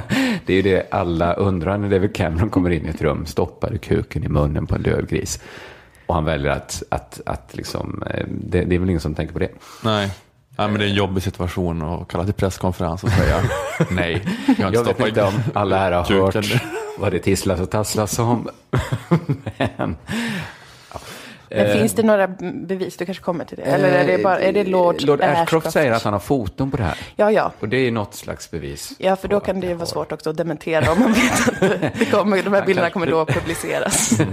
[0.46, 3.78] Det är ju det alla undrar när David Cameron kommer in i ett rum, stoppar
[3.78, 5.42] kuken i munnen på en död gris.
[6.06, 9.34] Och han väljer att, att, att liksom, eh, det, det är väl ingen som tänker
[9.34, 9.50] på det.
[9.84, 10.12] Nej.
[10.58, 13.36] Nej, men det är en jobbig situation att kalla till presskonferens och säga
[13.92, 14.28] nej.
[14.58, 16.44] Jag, har Jag vet inte om alla här har kuken.
[16.44, 16.64] hört
[17.00, 18.50] vad det tisslas och tasslas om.
[19.78, 19.96] Men,
[21.50, 22.28] Men Eh, finns det några
[22.68, 22.98] bevis?
[22.98, 23.64] Du kanske kommer till det?
[23.64, 25.72] Eller är det, bara, är det Lord, Lord Ashcroft Ashcroft?
[25.72, 26.98] säger att han har foton på det här.
[27.16, 27.52] Ja, ja.
[27.60, 28.94] Och det är något slags bevis.
[28.98, 31.60] Ja, för då kan det ju vara svårt också att dementera om man vet att
[32.00, 34.12] det kommer, de här bilderna kommer då att publiceras.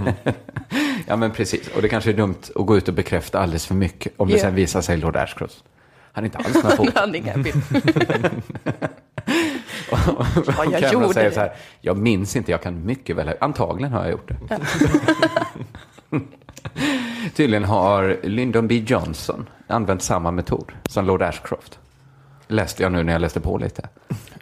[1.07, 1.67] Ja, men precis.
[1.67, 4.39] Och det kanske är dumt att gå ut och bekräfta alldeles för mycket om det
[4.39, 5.63] sen visar sig Lord Ashcroft.
[6.11, 6.91] Han är inte alls några foton.
[6.95, 8.31] Han inga bilder.
[9.91, 11.35] Ja, jag gjorde säger det.
[11.35, 14.59] så här, jag minns inte, jag kan mycket väl, antagligen har jag gjort det.
[17.35, 21.79] Tydligen har Lyndon B Johnson använt samma metod som Lord Ashcroft.
[22.47, 23.89] Läste jag nu när jag läste på lite.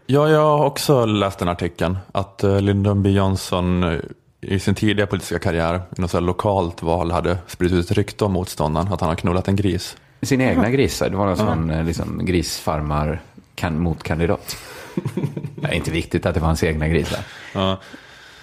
[0.05, 1.97] Ja, jag har också läst den artikeln.
[2.11, 3.99] Att eh, Lyndon B Johnson eh,
[4.41, 8.93] i sin tidiga politiska karriär i något lokalt val hade spridit ut rykte om motståndaren
[8.93, 9.97] att han har knullat en gris.
[10.21, 13.21] Sina egna grisar, det var någon sån eh, liksom, grisfarmar
[13.55, 14.57] kan, motkandidat.
[15.55, 17.19] Det är inte viktigt att det var hans egna grisar.
[17.53, 17.77] Ja.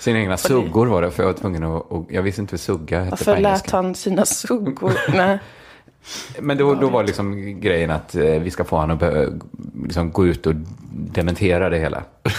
[0.00, 2.60] Sina egna suggor var det, för jag var tvungen att, och jag visste inte vad
[2.60, 3.76] sugga hette på Varför lät engelska.
[3.76, 4.92] han sina suggor?
[5.14, 5.38] Nej.
[6.38, 10.26] Men då, då var liksom grejen att eh, vi ska få honom att liksom gå
[10.26, 10.54] ut och
[10.90, 12.02] dementera det hela.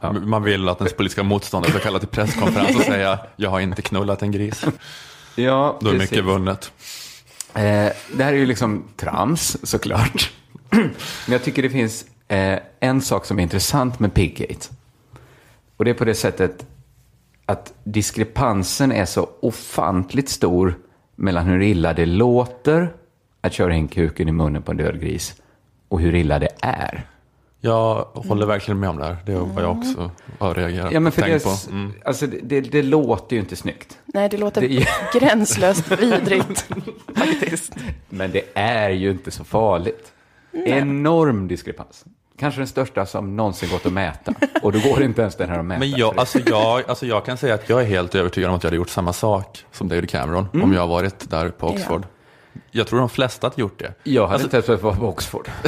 [0.00, 0.12] Ja.
[0.12, 3.82] Man vill att ens politiska motståndare ska kalla till presskonferens och säga jag har inte
[3.82, 4.64] knullat en gris.
[5.34, 6.72] Ja, Då är mycket vunnet.
[7.54, 7.62] Eh,
[8.16, 10.32] det här är ju liksom trams såklart.
[10.70, 10.92] Men
[11.26, 14.66] jag tycker det finns eh, en sak som är intressant med Piggate.
[15.76, 16.66] Och det är på det sättet
[17.48, 20.74] att diskrepansen är så ofantligt stor
[21.16, 22.92] mellan hur illa det låter
[23.40, 25.42] att köra in kuken i munnen på en död gris
[25.88, 27.06] och hur illa det är.
[27.60, 29.16] Jag håller verkligen med om det här.
[29.26, 31.54] Det är vad jag också har reagerat Ja, men för det, på.
[31.70, 31.92] Mm.
[32.04, 33.98] alltså, det, det, det låter ju inte snyggt.
[34.04, 36.66] Nej, det låter Det är- gränslöst vidrigt
[37.16, 37.72] faktiskt.
[38.08, 40.12] Men det är ju inte så farligt.
[40.66, 42.04] Enorm diskrepans.
[42.38, 44.32] Kanske den största som någonsin gått att mäta.
[44.62, 45.78] Och då går det inte ens den här att mäta.
[45.78, 48.62] Men jag, alltså jag, alltså jag kan säga att jag är helt övertygad om att
[48.62, 52.02] jag hade gjort samma sak som David Cameron om jag varit där på Oxford.
[52.70, 53.92] Jag tror de flesta hade gjort det.
[54.02, 55.48] Jag hade Alltså- inte ens velat vara på Oxford.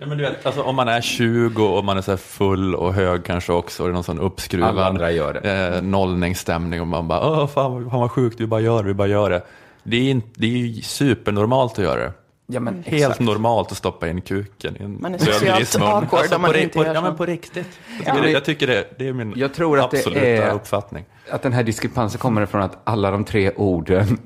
[0.00, 2.74] Ja, men du vet, alltså, om man är 20 och man är så här full
[2.74, 5.76] och hög kanske också och det är någon sån Alla uppskruvad andra gör det.
[5.76, 8.94] eh, nollningsstämning och man bara Åh, fan, fan vad sjukt, vi bara gör det, vi
[8.94, 9.42] bara gör det.
[9.82, 12.12] Det är, inte, det är ju supernormalt att göra det.
[12.52, 13.20] Ja, men Helt exakt.
[13.20, 16.78] normalt att stoppa in kuken i en Man är socialt awkward om man på, inte
[16.78, 17.06] på, gör ja, så.
[17.06, 17.78] men på riktigt.
[18.04, 18.12] Jag Ja.
[18.14, 21.04] tycker, det, jag tycker det, det är min Jag tror att det absoluta är- uppfattning.
[21.30, 24.18] Att den här diskrepansen kommer från att alla de tre orden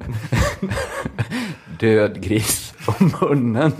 [1.80, 3.72] död gris och munnen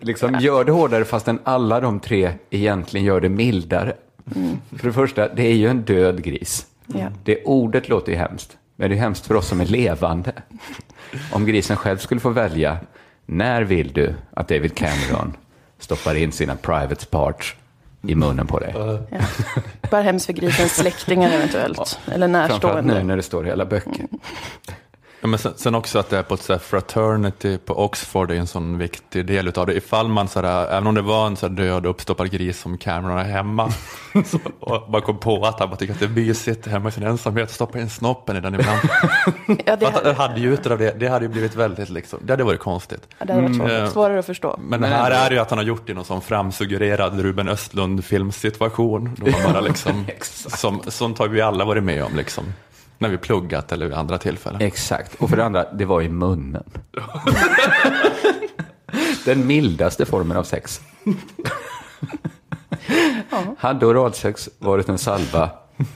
[0.00, 3.94] liksom gör det hårdare fastän alla de tre egentligen gör det mildare.
[4.76, 6.66] För det första, det är ju en död gris.
[6.86, 7.06] Ja.
[7.24, 10.32] Det ordet låter ju hemskt, men det är hemskt för oss som är levande.
[11.32, 12.78] Om grisen själv skulle få välja,
[13.30, 15.36] när vill du att David Cameron
[15.78, 17.56] stoppar in sina private parts
[18.02, 18.74] i munnen på dig?
[18.76, 18.98] Ja.
[19.90, 21.98] Bara hemskt för grisens släktingar eventuellt.
[22.12, 23.02] Eller Framförallt nu närstående.
[23.02, 24.06] när det står i alla böcker.
[25.20, 28.30] Ja, men sen, sen också att det är på ett så här fraternity på Oxford
[28.30, 29.74] är en sån viktig del utav det.
[29.74, 32.78] Ifall man, så här, även om det var en så här död uppstoppad gris som
[32.78, 33.72] Cameron är hemma,
[34.26, 36.92] så, och man kom på att han bara tycker att det är mysigt hemma i
[36.92, 38.78] sin ensamhet, stoppa in snoppen i den ibland.
[39.66, 42.44] Ja, det, Att, hade ju utav det, det hade ju blivit väldigt, liksom, det hade
[42.44, 43.08] varit konstigt.
[43.18, 43.70] ja, det hade varit.
[43.70, 43.90] Mm.
[43.90, 44.56] svårare att förstå.
[44.62, 46.20] Men, Men här ändå- är det ju att han har gjort det i någon sån
[46.20, 49.14] framsuggererad Ruben Östlund-filmsituation.
[49.16, 50.06] Då man bara liksom,
[50.56, 52.44] som, sånt har vi alla varit med om, liksom,
[52.98, 54.60] när vi pluggat eller vid andra tillfällen.
[54.60, 55.14] Exakt.
[55.14, 56.64] Och för det andra, det var i munnen.
[59.24, 60.80] Den mildaste formen av sex.
[63.58, 65.50] Hade oralsex varit en salva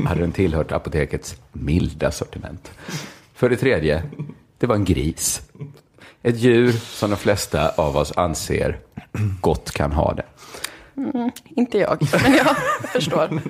[0.05, 2.71] hade den tillhört apotekets milda sortiment.
[3.35, 4.03] För det tredje,
[4.59, 5.43] det var en gris.
[6.23, 8.79] Ett djur som de flesta av oss anser
[9.41, 10.25] gott kan ha det.
[11.57, 12.57] Inte jag, men jag
[12.93, 13.41] förstår.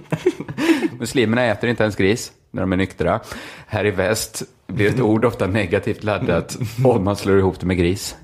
[0.98, 3.20] Muslimerna äter inte ens gris när de är nyktra.
[3.66, 7.76] Här i väst blir ett ord ofta negativt laddat om man slår ihop det med
[7.76, 8.16] gris.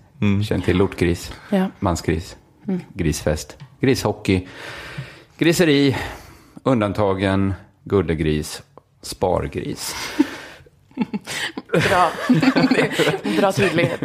[0.48, 1.66] Känn till lortgris, Ja.
[1.81, 2.37] mansgris,
[2.94, 4.46] grisfest, grishockey,
[5.38, 5.96] griseri,
[6.62, 7.54] undantagen,
[7.85, 8.62] gullegris,
[9.02, 9.94] spargris.
[11.72, 12.11] Bra.
[12.70, 14.00] Det Bra tydlighet.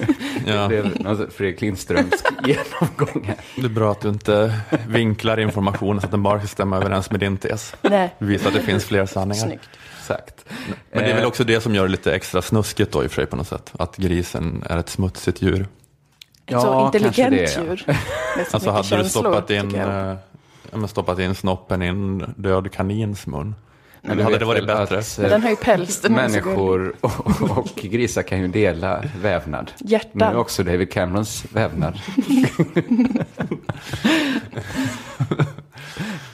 [0.48, 0.68] Ja.
[0.68, 3.36] Det sorts Fredrik Lindströmsk genomgång här.
[3.56, 4.54] Det är bra att du inte
[4.88, 7.76] vinklar informationen så att den bara ska stämma överens med din tes.
[7.82, 9.46] Nej, Visa att det finns fler sanningar.
[9.46, 9.70] snyggt.
[10.00, 10.46] Exakt.
[10.92, 13.08] Men det är väl Eh, också det som gör det lite extra snuskigt då i
[13.08, 13.72] och för sig på något sätt.
[13.80, 15.62] Att grisen är ett smutsigt djur.
[15.62, 15.68] Ett
[16.62, 17.62] så Ja, intelligent det, ja.
[17.64, 17.86] djur.
[18.52, 23.56] Alltså hade du stoppat in ja, men stoppat in snoppen i en död kanins mun.
[24.06, 24.98] Men hade det varit bättre?
[25.00, 26.02] Att, Men den har ju päls.
[26.02, 29.72] Den människor och, och grisar kan ju dela vävnad.
[29.78, 30.12] Hjärtan.
[30.16, 32.00] Men också David Camerons vävnad.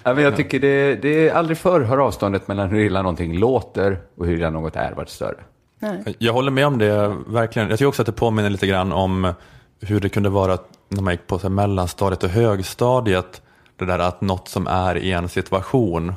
[0.04, 3.40] ja, men jag tycker det, det är aldrig förr har avståndet mellan hur illa någonting
[3.40, 5.40] låter och hur illa något är varit större.
[5.80, 6.16] Nej.
[6.20, 7.70] Jag håller med om det, verkligen.
[7.70, 9.34] Jag tycker också att det påminner lite grann om
[9.82, 10.58] hur det kunde vara
[10.90, 13.42] när man gick på så här, mellanstadiet och högstadiet.
[13.76, 16.14] Det där att något som är i en situation,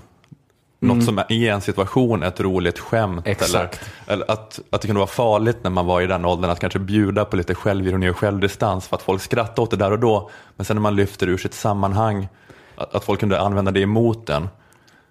[0.82, 3.26] något som är i en situation är ett roligt skämt.
[3.26, 3.80] Exakt.
[4.06, 6.60] Eller, eller att, att det kunde vara farligt när man var i den åldern att
[6.60, 9.98] kanske bjuda på lite självironi och självdistans för att folk skrattade åt det där och
[9.98, 10.30] då.
[10.56, 12.28] Men sen när man lyfter ur sitt sammanhang,
[12.76, 14.48] att, att folk kunde använda det emot en.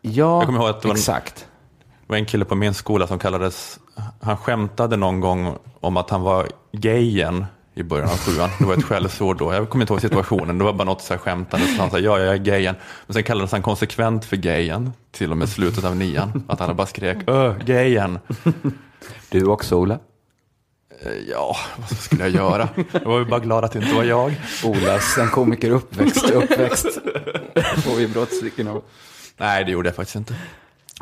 [0.02, 1.36] Ja, Jag kommer ihåg att det var en- exakt.
[2.08, 3.80] Det var en kille på min skola som kallades,
[4.22, 7.46] han skämtade någon gång om att han var gayen
[7.82, 8.50] i början av sjuan.
[8.60, 9.54] Det var ett skällsord då.
[9.54, 10.58] Jag kommer inte ihåg situationen.
[10.58, 11.65] Det var bara något så här skämtande.
[11.67, 12.76] Så han sa ja, jag är gayen.
[13.08, 16.44] Men sen kallades han konsekvent för gayen till och med slutet av nian.
[16.48, 18.20] Att han bara skrek öh, gayen.
[19.30, 19.94] Du också, Ola?
[21.04, 22.70] Eh, Ja, vad skulle jag göra?
[22.91, 24.36] Jag var ju bara glad att det inte var jag.
[24.65, 26.88] Olas, en komiker uppväxt, uppväxt.
[27.84, 28.84] Får vi brottsliken av.
[29.38, 30.36] Nej, det gjorde jag faktiskt inte.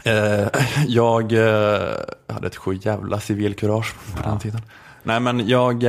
[0.03, 0.47] Eh,
[0.87, 1.89] jag eh,
[2.27, 4.61] hade ett sju jävla civilkurage på den tiden.
[5.03, 5.83] Nej, men jag,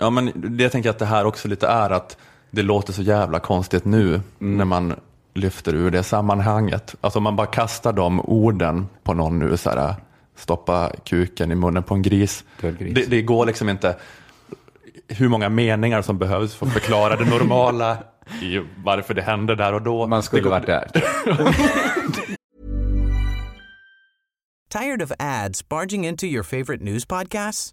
[0.00, 2.16] ja men det jag tänker att det här också lite är att
[2.50, 4.94] det låter så jävla konstigt nu när man
[5.34, 6.94] lyfter ur det sammanhanget.
[7.00, 9.94] Alltså om man bara kastar de orden på någon nu, så här,
[10.36, 12.44] stoppa kuken i munnen på en gris.
[12.60, 12.94] Gris.
[12.94, 13.96] Det, det går liksom inte
[15.08, 17.98] hur många meningar som behövs för att förklara det normala
[18.42, 20.06] i varför det hände där och då.
[20.06, 20.90] Man skulle det går, varit där.
[24.72, 27.72] Tired of ads barging into your favorite news podcasts?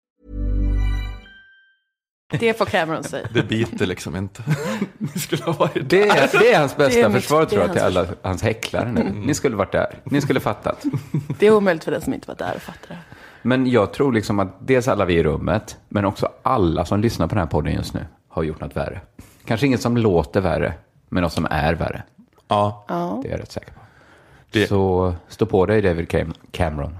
[2.39, 3.27] Det får Cameron säga.
[3.33, 4.43] Det biter liksom inte.
[4.97, 7.81] det skulle ha varit Det är, det är hans bästa är försvar tror jag till
[7.81, 9.03] hans alla hans häcklare nu.
[9.25, 9.99] Ni skulle varit där.
[10.03, 10.83] Ni skulle fattat.
[11.39, 12.97] Det är omöjligt för den som inte var där och fattar det.
[13.41, 17.27] Men jag tror liksom att dels alla vi i rummet, men också alla som lyssnar
[17.27, 19.01] på den här podden just nu har gjort något värre.
[19.45, 20.73] Kanske inget som låter värre,
[21.09, 22.03] men något som är värre.
[22.47, 22.85] Ja,
[23.23, 23.79] Det är jag rätt säker på.
[24.51, 26.97] Det- Så stå på dig David Cam- Cameron.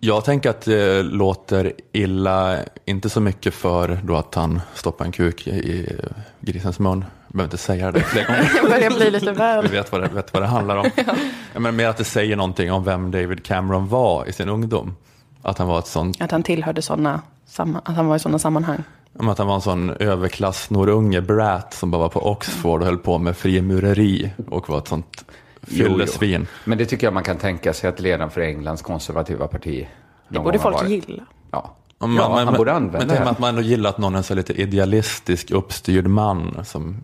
[0.00, 5.12] Jag tänker att det låter illa, inte så mycket för då att han stoppar en
[5.12, 5.96] kuk i,
[6.40, 7.04] grisens mun.
[7.26, 8.50] Jag behöver inte säga det fler gånger.
[8.62, 9.68] Det börjar bli lite Vi väl.
[9.68, 10.90] vet vad det, vet vad det handlar om.
[11.54, 11.60] ja.
[11.60, 14.96] Men mer att det säger någonting om vem David Cameron var i sin ungdom.
[15.42, 17.20] Att han var ett sånt, Att han tillhörde sådana,
[17.56, 18.82] att han var i sådana sammanhang.
[19.18, 23.18] att han var en sån överklass-snorunge brat som bara var på Oxford och höll på
[23.18, 25.24] med frimureri och var ett sånt
[25.62, 26.46] fyllesvin.
[26.64, 29.88] Men det tycker jag man kan tänka sig att ledaren för Englands konservativa parti
[30.28, 30.90] Det borde folk varit.
[31.08, 31.22] gilla.
[31.50, 33.30] Ja, Ja, ja men- han men- borde använda Men det här det.
[33.30, 36.60] att man ändå gillar att någon är så lite idealistisk, uppstyrd man.
[36.64, 36.96] Som,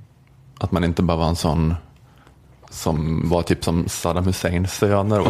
[0.58, 1.74] att man inte bara var en sån
[2.70, 5.24] som var typ som Saddam Husseins söner.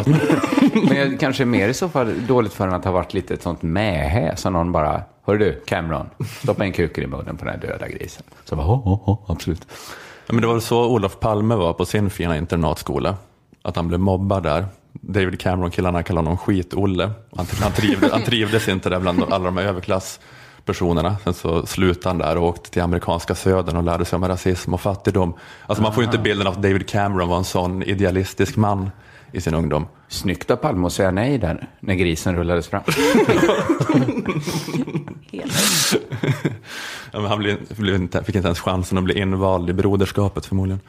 [0.89, 3.61] Men kanske mer i så fall dåligt för honom att ha varit lite ett sånt
[3.61, 6.09] mähä som någon bara, hör du Cameron,
[6.43, 8.23] stoppa in kuken i munnen på den här döda grisen.
[8.45, 9.67] Så bara, oh, oh, oh, absolut.
[10.29, 13.15] Ja, men det var så Olof Palme var på sin fina internatskola.
[13.61, 14.65] Att han blev mobbad där.
[14.93, 17.11] David Cameron-killarna kallade honom skit-Olle.
[17.35, 21.17] Han, han, trivdes, han trivdes inte där bland alla de här överklasspersonerna.
[21.23, 24.73] Sen så slutade han där och åkte till amerikanska södern och lärde sig om rasism
[24.73, 25.33] och fattigdom.
[25.67, 28.89] Alltså man får ju inte bilden av att David Cameron var en sån idealistisk man
[29.31, 29.87] i sin ungdom.
[30.07, 32.83] Snyggt av Palme att säga nej där, när grisen rullades fram.
[37.11, 40.45] Ja, men han blev, blev inte, fick inte ens chansen att bli invald i broderskapet
[40.45, 40.79] förmodligen.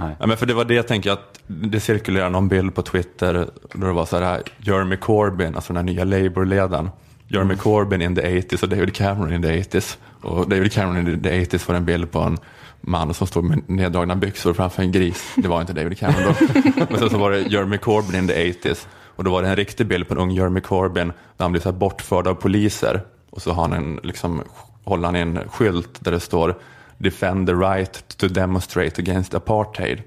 [0.00, 0.16] Nej.
[0.20, 3.48] Ja, men för det var det jag tänker att det cirkulerar någon bild på Twitter
[3.72, 6.90] då det var så här Jeremy Corbyn, alltså den här nya Labour-ledaren.
[7.28, 9.96] Jeremy Corbyn in the 80s och David Cameron in the 80s.
[10.20, 12.38] Och David Cameron in the 80s var en bild på en
[12.86, 15.32] man som stod med neddragna byxor framför en gris.
[15.36, 16.60] Det var inte David Cameron då.
[16.90, 18.86] Men sen så var det Jeremy Corbyn in the 80s.
[19.16, 21.62] Och då var det en riktig bild på en ung Jeremy Corbyn där han blir
[21.62, 23.02] så här bortförd av poliser.
[23.30, 24.42] Och så har han en, liksom,
[24.84, 26.58] håller han i en skylt där det står
[26.98, 30.02] Defend the right to demonstrate against apartheid.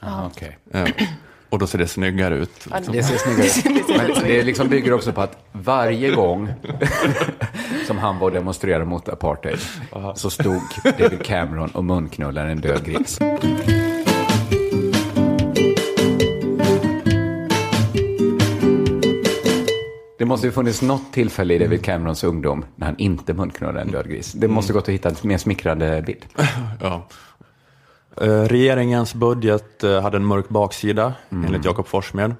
[0.00, 0.58] Ah, okej.
[1.50, 2.66] Och då ser det snyggare ut.
[2.74, 2.94] Liksom.
[2.94, 3.88] Det ser snyggare ut.
[4.18, 6.52] Men det liksom bygger också på att varje gång
[7.86, 9.58] som han var och demonstrerade mot apartheid
[10.14, 10.62] så stod
[10.98, 13.18] David Cameron och munknullade en död gris.
[20.18, 23.90] Det måste ju funnits något tillfälle i David Camerons ungdom när han inte munknullade en
[23.90, 24.32] död gris.
[24.32, 26.24] Det måste gått att hitta en mer smickrande bild.
[26.80, 27.08] Ja.
[28.20, 32.34] Eh, Regeringens budget eh, hade en mörk baksida, enligt Jakob Forssmed.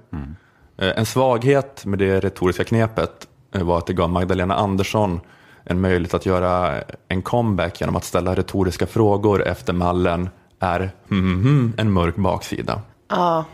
[0.79, 5.21] Eh, En svaghet med det retoriska knepet var att det gav Magdalena Andersson
[5.65, 10.29] en möjlighet att göra en comeback genom att ställa retoriska frågor efter mallen
[10.61, 12.81] är hmm, hmm, en mörk baksida.
[13.09, 13.45] Ja.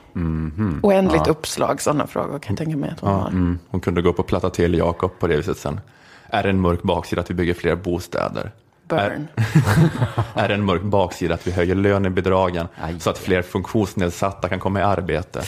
[0.83, 3.29] Oändligt uppslag, sådana frågor kan jag tänka mig att hon har.
[3.29, 3.59] Mm.
[3.69, 5.81] Hon kunde gå upp och platta till Jakob på det viset sen.
[6.27, 8.53] Är det en mörk baksida att vi bygger fler bostäder?
[8.97, 9.29] Burn.
[10.35, 14.61] är det en mörk baksida att vi höjer lönebidragen Aj, så att fler funktionsnedsatta kan
[14.61, 15.43] komma i arbete?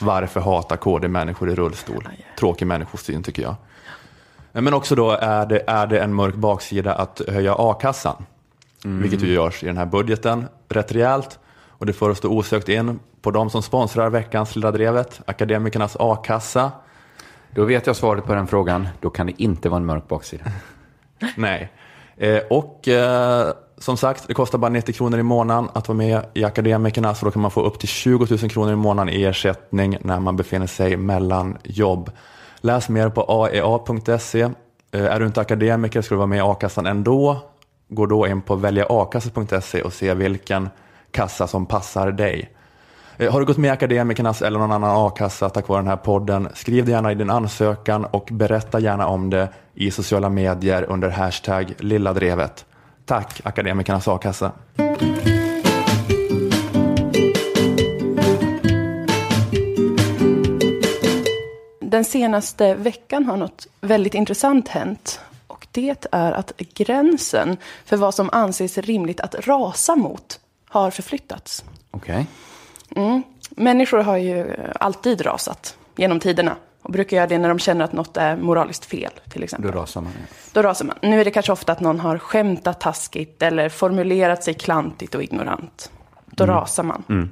[0.00, 2.08] Varför hatar KD människor i rullstol?
[2.38, 3.54] Tråkig människosyn tycker jag.
[4.52, 8.26] Men också då är det, är det en mörk baksida att höja a-kassan,
[8.82, 11.38] vilket ju görs i den här budgeten rätt rejält.
[11.68, 15.96] Och det får oss då osökt in på de som sponsrar veckans Lilla Drevet, Akademikernas
[16.00, 16.72] a-kassa.
[17.50, 18.88] Då vet jag svaret på den frågan.
[19.00, 20.44] Då kan det inte vara en mörk baksida.
[21.36, 21.72] Nej.
[22.20, 26.26] Eh, och eh, som sagt, det kostar bara 90 kronor i månaden att vara med
[26.34, 29.24] i Akademikerna, så då kan man få upp till 20 000 kronor i månaden i
[29.24, 32.10] ersättning när man befinner sig mellan jobb.
[32.60, 34.40] Läs mer på aea.se.
[34.92, 37.36] Eh, är du inte akademiker ska du vara med i a-kassan ändå.
[37.88, 40.68] Gå då in på väljaakassa.se och se vilken
[41.10, 42.50] kassa som passar dig.
[43.20, 45.96] Eh, Har du gått med i Akademikernas eller någon annan a-kassa tack vare den här
[45.96, 50.82] podden, skriv det gärna i din ansökan och berätta gärna om det i sociala medier
[50.88, 52.64] under hashtag lilladrevet.
[53.06, 54.52] Tack Akademikernas a-kassa.
[61.80, 65.20] Den senaste veckan har något väldigt intressant hänt.
[65.46, 71.64] Och det är att gränsen för vad som anses rimligt att rasa mot har förflyttats.
[71.90, 72.26] Okej.
[72.96, 73.22] Mm.
[73.50, 76.56] Människor har ju alltid rasat genom tiderna.
[76.82, 79.72] Och brukar göra det när de känner att något är moraliskt fel, till Då exempel.
[79.72, 80.12] rasar man.
[80.52, 80.96] Då rasar man.
[81.02, 85.22] Nu är det kanske ofta att någon har skämtat taskigt eller formulerat sig klantigt och
[85.22, 85.90] ignorant.
[86.26, 87.30] Då rasar man.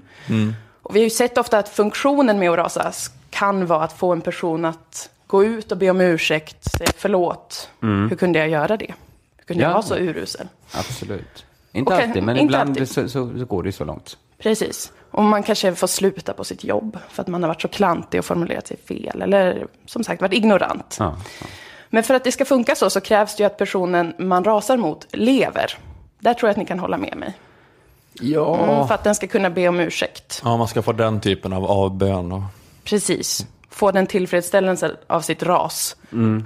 [0.83, 2.92] Och vi har ju sett ofta att funktionen med att rasa
[3.31, 7.71] kan vara att få en person att gå ut och be om ursäkt, säga förlåt.
[7.81, 8.94] Hur kunde jag göra det?
[9.37, 9.75] Hur kunde jag Ja.
[9.75, 10.49] vara så urusel?
[10.75, 11.44] Absolut.
[11.73, 12.88] Inte Okej, alltid, men inte ibland alltid.
[12.88, 14.16] Så, så, så går det så långt.
[14.38, 14.92] Precis.
[15.18, 18.18] Och man kanske får sluta på sitt jobb för att man har varit så klantig
[18.18, 19.22] och formulerat sig fel.
[19.22, 20.96] Eller som sagt varit ignorant.
[20.98, 21.46] Ja, ja.
[21.90, 24.76] Men för att det ska funka så, så krävs det ju att personen man rasar
[24.76, 25.78] mot lever.
[26.18, 27.35] Där tror jag att ni kan hålla med mig.
[28.20, 30.40] Mm, för att den ska kunna be om ursäkt.
[30.44, 32.33] Ja, man ska få den typen av avbön.
[32.33, 32.42] Och...
[32.85, 33.46] Precis.
[33.70, 35.96] Få den tillfredsställelsen av sitt ras.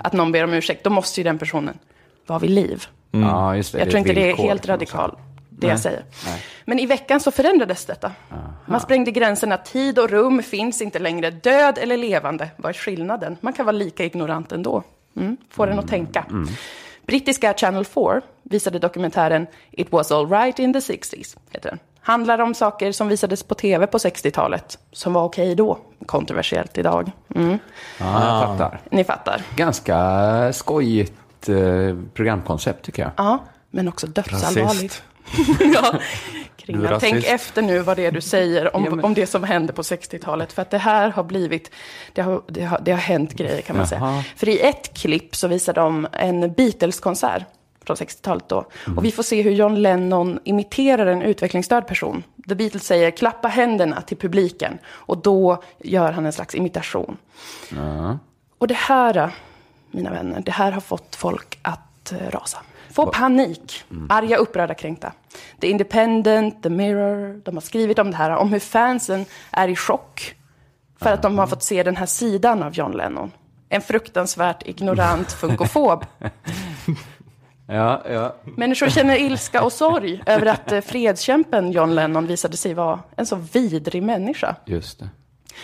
[0.03, 0.85] Att någon ber om ursäkt.
[0.85, 1.79] Då måste ju den personen
[2.27, 2.87] vara vid liv.
[3.11, 3.79] ja, just det.
[3.79, 4.69] Jag är tror inte det är helt sätt.
[4.69, 5.19] radikalt,
[5.63, 5.75] det Nej.
[5.75, 6.05] jag säger.
[6.27, 6.43] Nej.
[6.65, 8.13] Men i veckan så förändrades detta.
[8.67, 9.57] Man sprängde gränserna.
[9.57, 11.31] Tid och rum finns inte längre.
[11.31, 13.37] Död eller levande, vad är skillnaden?
[13.41, 14.83] Man kan vara lika ignorant ändå.
[15.17, 15.37] Mm.
[15.51, 16.25] Får den att tänka.
[17.07, 21.37] Brittiska Channel 4 visade dokumentären It was all right in the 60s.
[21.51, 21.79] Heter den.
[22.01, 24.79] Handlar om saker som visades på tv på 60-talet.
[24.93, 25.79] Som var okej då.
[26.07, 27.11] Kontroversiellt idag.
[27.35, 27.59] Mm.
[27.99, 28.81] Jag fattar.
[28.91, 29.43] Ni fattar.
[29.57, 31.57] Ganska skojigt eh,
[32.15, 33.11] programkoncept tycker jag.
[33.17, 33.39] Ja,
[33.71, 35.03] men också dödsallvarligt.
[35.75, 36.01] Ja,
[36.57, 39.73] Kringlan, tänk efter nu vad det är du säger om, Ja, om det som hände
[39.73, 40.53] på 60-talet.
[40.53, 41.71] För att det här har blivit,
[42.13, 44.01] det har, det har, det har hänt grejer kan man säga.
[44.01, 44.25] Jaha.
[44.37, 47.43] För i ett klipp så visar de en Beatles-konsert
[47.87, 48.67] från 60-talet då.
[48.87, 48.99] Mm.
[48.99, 52.23] Och vi får se hur John Lennon imiterar en utvecklingsstörd person.
[52.49, 54.79] The Beatles säger klappa händerna till publiken.
[54.87, 57.17] Och då gör han en slags imitation.
[57.77, 58.19] Ja.
[58.59, 59.31] Och det här,
[59.91, 62.59] mina vänner, det här har fått folk att eh, rasa.
[62.93, 63.85] Få panik.
[64.09, 65.13] Arga, upprörda, kränkta.
[65.61, 69.77] The Independent, The Mirror, de har skrivit om det här, om hur fansen är i
[69.77, 70.35] chock.
[70.99, 73.31] För att de har fått se den här sidan av John Lennon.
[73.69, 76.07] En fruktansvärt ignorant funkofob.
[77.67, 78.37] Ja, ja.
[78.57, 83.27] Människor känner ilska och sorg över att eh, fredskämpen John Lennon visade sig vara en
[83.27, 84.57] så vidrig människa.
[84.65, 85.09] Just det.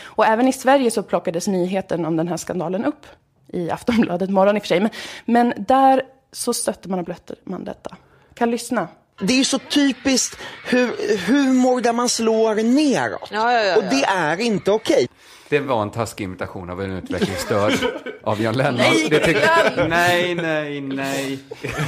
[0.03, 3.07] Och även i Sverige så plockades nyheten om den här skandalen upp
[3.53, 4.81] i Aftonbladet morgon i och för sig.
[4.81, 4.91] Men,
[5.25, 7.97] men där så stötte man och blötte man detta.
[8.35, 8.89] Kan lyssna.
[9.21, 10.39] Det är ju så typiskt
[10.71, 10.89] hu
[11.27, 13.29] humor där man slår neråt.
[13.33, 15.09] Ja, ja, ja, Och det är inte okej.
[15.49, 17.73] Det var en taskig imitation av en utvecklingsstörd
[18.23, 18.75] av John Lennon.
[18.75, 19.87] Nej, det tyckte...
[19.89, 21.39] Nej, nej, nej.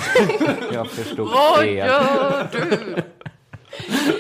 [0.73, 1.77] Jag förstod Vad fel.
[1.77, 3.03] gör du?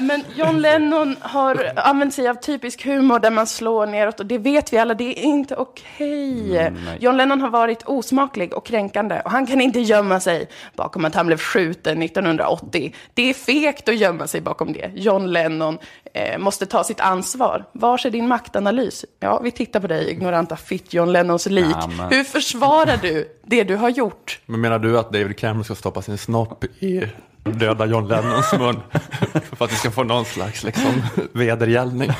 [0.00, 4.38] Men John Lennon har använt sig av typisk humor där man slår neråt och det
[4.38, 6.58] vet vi alla, det är inte okej.
[6.58, 6.98] Mm, nej.
[7.00, 11.14] John Lennon har varit osmaklig och kränkande och han kan inte gömma sig bakom att
[11.14, 12.94] han blev skjuten 1980.
[13.14, 14.90] Det är fegt att gömma sig bakom det.
[14.94, 15.78] John Lennon
[16.14, 17.64] eh, måste ta sitt ansvar.
[17.72, 19.04] Var är din maktanalys?
[19.20, 21.66] Ja, vi tittar på dig, ignoranta fitt John Lennons lik.
[21.80, 24.40] Ja, men- Hur försvarar du det du har gjort?
[24.46, 27.06] Men menar du att David Cameron ska stoppa sin snopp i
[27.52, 28.80] döda John Lennons mun
[29.52, 32.10] för att vi ska få någon slags liksom, vedergällning?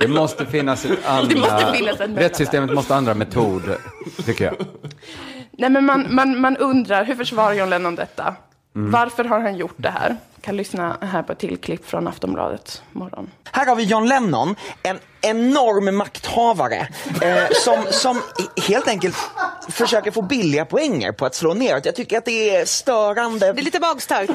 [0.00, 1.28] Det måste finnas ett andra...
[1.34, 3.78] Det måste finnas en Rättssystemet måste ha andra metoder,
[4.24, 4.54] tycker jag.
[5.52, 8.34] Nej, men man, man, man undrar, hur försvarar John Lennon detta?
[8.76, 8.90] Mm.
[8.90, 10.16] Varför har han gjort det här?
[10.40, 13.30] Kan lyssna här på ett till klipp från Aftonbladet morgon.
[13.52, 16.88] Här har vi John Lennon, en enorm makthavare
[17.22, 18.22] eh, som, som
[18.68, 19.16] helt enkelt
[19.68, 21.84] försöker få billiga poänger på att slå neråt.
[21.84, 23.52] Jag tycker att det är störande.
[23.52, 24.32] Det är lite magstarkt.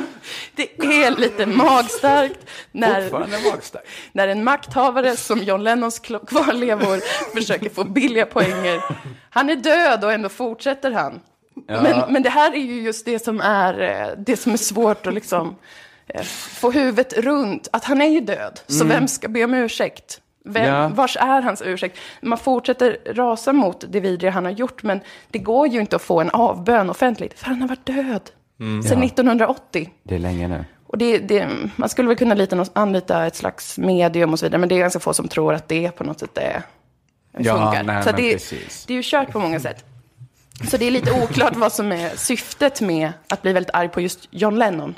[0.55, 2.39] Det är lite magstarkt
[2.71, 3.11] när,
[3.51, 3.88] magstarkt.
[4.11, 7.01] när en makthavare som John Lennons kvarlevor
[7.36, 8.82] försöker få billiga poänger.
[9.30, 11.19] Han är död och ändå fortsätter han.
[11.67, 15.07] Men, men det här är ju just det som är, eh, det som är svårt
[15.07, 15.55] att liksom
[16.07, 17.67] eh, få huvudet runt.
[17.71, 20.21] Att han är ju död, så vem ska be om ursäkt?
[20.50, 20.88] Vem, Ja.
[20.88, 21.97] Vars är hans ursäkt?
[22.22, 26.02] Man fortsätter rasa mot det vidriga han har gjort, men det går ju inte att
[26.02, 28.30] få en avbön offentligt, för han har varit död
[28.89, 29.89] sedan 1980.
[30.04, 30.66] Det är länge nu.
[30.88, 34.60] Och det, det, man skulle väl kunna lita, anlita ett slags medium och så vidare,
[34.60, 36.62] men det är ganska få som tror att det på något sätt är,
[37.38, 37.84] Ja, funkar.
[37.84, 38.86] nej, så det, precis.
[38.86, 39.86] det är ju kört på många sätt.
[40.72, 44.02] Så det är lite oklart vad som är syftet med att bli väldigt arg på
[44.02, 44.95] just John Lennon,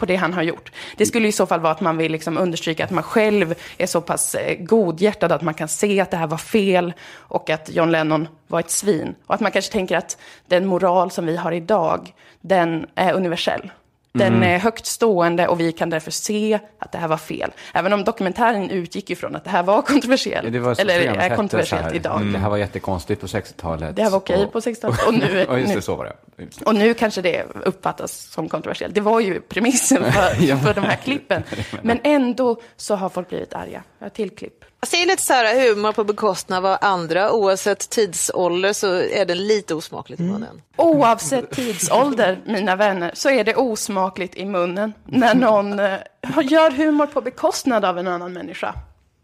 [0.00, 0.72] på det han har gjort.
[0.96, 3.86] Det skulle i så fall vara att man vill liksom understryka att man själv är
[3.86, 7.70] så pass eh, godhjärtad att man kan se att det här var fel och att
[7.70, 9.14] John Lennon var ett svin.
[9.26, 13.70] Och att man kanske tänker att den moral som vi har idag, den är universell.
[14.12, 14.42] Den Mm.
[14.42, 17.50] är högt stående och vi kan därför se att det här var fel.
[17.74, 20.52] Även om dokumentären utgick ifrån att det här var kontroversiellt.
[20.52, 22.26] Det var eller är kontroversiellt idag.
[22.32, 23.96] Det här var jättekonstigt på 60-talet.
[23.96, 26.42] Det här var okej Och- på 60-talet och nu, Ja, just det, så var det.
[26.44, 26.64] Just det.
[26.64, 28.94] och nu kanske det uppfattas som kontroversiellt.
[28.94, 31.42] Det var ju premissen för, för de här klippen.
[31.82, 33.82] Men ändå så har folk blivit arga.
[33.98, 34.59] Jag har till klipp.
[34.86, 37.32] Ser lite så här humor på bekostnad av andra.
[37.32, 40.40] Oavsett tidsålder så är den lite osmakligt mm.
[40.40, 40.62] den.
[40.76, 45.98] Oavsett tidsålder, mina vänner, så är det osmakligt i munnen när någon eh,
[46.42, 48.74] gör humor på bekostnad av en annan människa.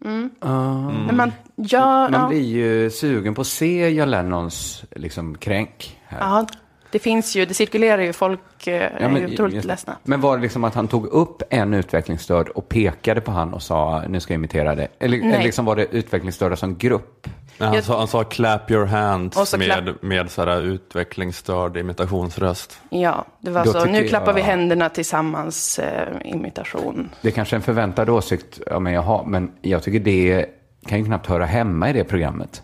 [0.04, 0.30] Mm.
[0.40, 2.09] När man gör...
[2.09, 6.00] Man blir ju sugen på att se John Lennons liksom, kränk.
[6.07, 6.18] Här.
[6.20, 6.46] Ja,
[6.91, 9.97] det finns ju, det cirkulerar ju, folk eh, Ja, är men- ju otroligt just- ledsna.
[10.03, 13.62] Men var det liksom att han tog upp en utvecklingsstörd och pekade på han och
[13.62, 14.89] sa nu ska jag imitera det?
[14.99, 17.26] Eller, eller liksom var det utvecklingsstörda som grupp?
[17.59, 20.45] Nej, han, Jag- sa, han sa clap your hands Och så med, klapp- med så
[20.45, 22.80] här utvecklingsstörd imitationsröst.
[22.91, 23.84] Ja, det var Då så.
[23.84, 27.11] Nu jag- klappar vi händerna tillsammans, eh, imitation.
[27.22, 30.47] Det är kanske är en förväntad åsikt av mig att ha, men jag tycker det
[30.87, 32.62] kan ju knappt höra hemma i det programmet.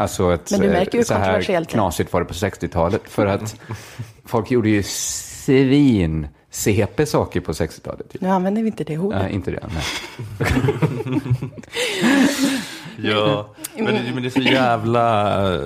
[0.00, 3.02] Alltså ett, Men du märker ju så här knasigt var det på 60-talet.
[3.04, 3.56] För att
[4.24, 8.06] folk gjorde ju svin CP saker på 60-talet.
[8.12, 8.18] ju.
[8.22, 9.22] Nu använder vi inte det ordet.
[9.22, 9.68] Nej, inte det.
[9.74, 9.82] Nej.
[13.02, 13.46] Ja,
[13.76, 15.60] men, det- men det är så jävla eh,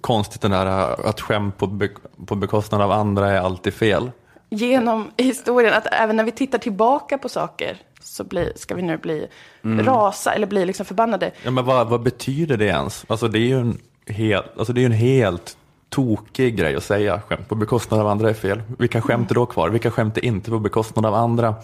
[0.00, 1.88] konstigt den där eh, att skämt på, be,
[2.26, 4.10] på bekostnad av andra är alltid fel.
[4.50, 8.96] Genom historien, att även när vi tittar tillbaka på saker så blir, ska vi nu
[8.96, 9.26] bli
[9.64, 9.86] Mm.
[9.86, 11.30] rasa eller bli liksom förbannade.
[11.42, 13.04] Ja, men vad, vad betyder det ens?
[13.08, 15.56] Alltså det är ju en helt, alltså det är en helt
[15.88, 17.20] tokig grej att säga.
[17.28, 18.62] Skämt på bekostnad av andra är fel.
[18.78, 19.68] Vilka skämt är då kvar?
[19.68, 21.54] Vilka skämt är inte på bekostnad av andra?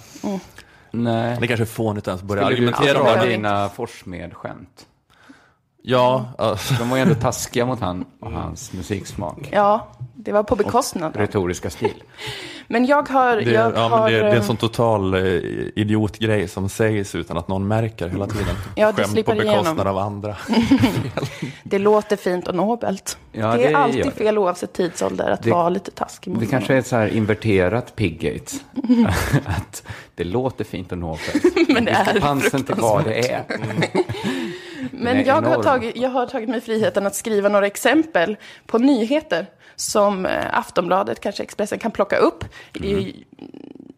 [0.91, 1.37] Nej.
[1.41, 3.31] Det kanske är fånigt att ens börja Skulle du argumentera om dra det.
[3.31, 4.87] dina Forssmed-skämt?
[5.83, 9.49] Ja, alltså, De var ju ändå taskiga mot han och hans musiksmak.
[9.51, 11.17] Ja, det var på bekostnad.
[11.17, 11.21] av.
[11.23, 12.03] Retoriska stil.
[12.71, 13.37] Men jag har...
[13.37, 15.21] det, jag ja, har men det, det är en eh, sån total eh,
[15.77, 18.55] idiotgrej som sägs utan att någon märker hela tiden.
[18.75, 19.87] Ja, det Skämt på bekostnad igenom.
[19.87, 20.37] av andra.
[21.63, 23.19] det låter fint och nobelt.
[23.33, 24.11] Ja, det är det alltid det.
[24.11, 27.09] fel oavsett tidsålder att Det- vara lite taskig mot Det kanske är ett så här
[27.09, 28.53] inverterat piggate.
[29.45, 29.83] att
[30.15, 31.45] det låter fint och nobelt.
[31.69, 33.45] Men det är till vad det är.
[34.99, 38.37] Men jag har, tagit, jag har tagit mig friheten att skriva några exempel
[38.67, 43.25] på nyheter som eh, Aftonbladet, kanske Expressen, kan plocka upp, i,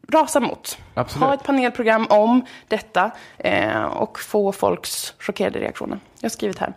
[0.08, 0.78] rasa mot.
[0.78, 1.02] Mm.
[1.02, 1.26] Absolut.
[1.26, 5.98] Ha ett panelprogram om detta eh, och få folks chockerade reaktioner.
[6.20, 6.72] Jag har skrivit här.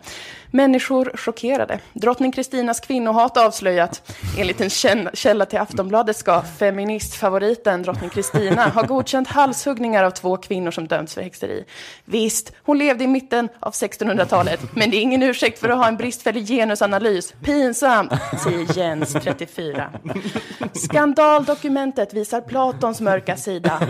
[0.50, 1.78] Människor chockerade.
[1.92, 4.12] Drottning Kristinas kvinnohat avslöjat.
[4.38, 4.70] Enligt en
[5.14, 11.14] källa till Aftonbladet ska feministfavoriten drottning Kristina ha godkänt halshuggningar av två kvinnor som dömts
[11.14, 11.64] för häxeri.
[12.04, 15.88] Visst, hon levde i mitten av 1600-talet, men det är ingen ursäkt för att ha
[15.88, 17.34] en bristfällig genusanalys.
[17.44, 18.12] Pinsamt,
[18.44, 19.90] säger Jens, 34.
[20.72, 23.80] Skandaldokumentet visar Platons mörka sida.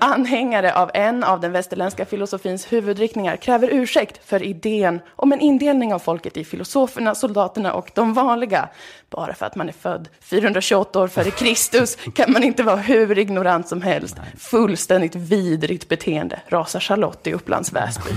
[0.00, 5.94] Anhängare av en av den västerländska filosofins huvudriktningar kräver ursäkt för idén om en indelning
[5.94, 8.68] av folket i filosoferna, soldaterna och de vanliga.
[9.10, 13.18] Bara för att man är född 428 år före Kristus kan man inte vara hur
[13.18, 14.16] ignorant som helst.
[14.38, 18.10] Fullständigt vidrigt beteende, rasar Charlotte i Upplands Väsby.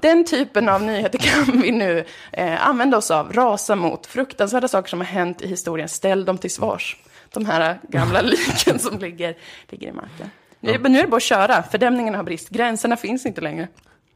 [0.00, 4.06] Den typen av nyheter kan vi nu eh, använda oss av, rasa mot.
[4.06, 6.96] Fruktansvärda saker som har hänt i historien, ställ dem till svars.
[7.32, 9.36] De här gamla liken som ligger,
[9.68, 10.30] ligger i marken.
[10.60, 13.68] Nu, nu är det bara att köra, fördämningen har brist, gränserna finns inte längre.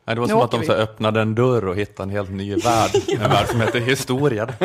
[0.07, 2.31] Nej, det var Nu som att de så öppnade en dörr och hittade en helt
[2.31, 2.91] ny värld.
[3.09, 3.81] En värld som heter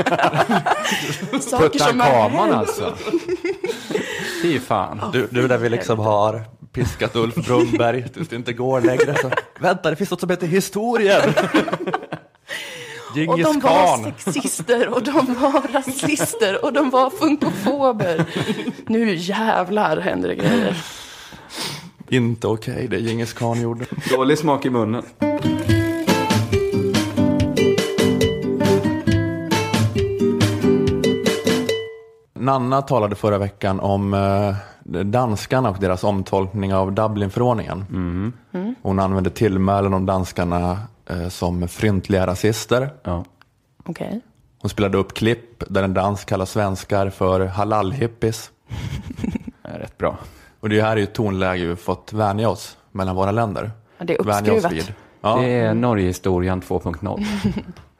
[1.57, 2.53] har Tutankhamon hänt.
[2.53, 2.93] alltså.
[4.41, 5.01] Fy fan.
[5.13, 9.15] Du, du där vi liksom har piskat Ulf Brunnberg tills det inte går längre.
[9.21, 11.21] Så, Vänta, det finns något som heter historien.
[13.11, 14.13] Och Djingis de var khan.
[14.17, 18.25] sexister och de var rasister och de var funkofober.
[18.87, 20.77] Nu jävlar händer det grejer.
[22.09, 23.85] Inte okej det Djingis khan gjorde.
[24.09, 25.03] Dålig smak i munnen.
[32.41, 34.55] Nanna talade förra veckan om eh,
[35.05, 37.85] danskarna och deras omtolkning av Dublinförordningen.
[38.81, 40.79] Hon använde tillmälen om danskarna
[41.09, 42.89] eh, som fryntliga rasister.
[43.03, 43.25] Ja.
[43.85, 44.21] Okej.
[44.61, 48.49] Hon spelade upp klipp där en dans kallar svenskar för halal-hippies.
[49.63, 50.17] Det är rätt bra.
[50.59, 53.71] Och det här är ju ett tonläge vi fått vänja oss mellan våra länder.
[53.97, 54.71] Ja, det är uppskruvat.
[54.71, 54.93] vid.
[55.21, 57.25] Ja, Det är Norgehistorien 2.0.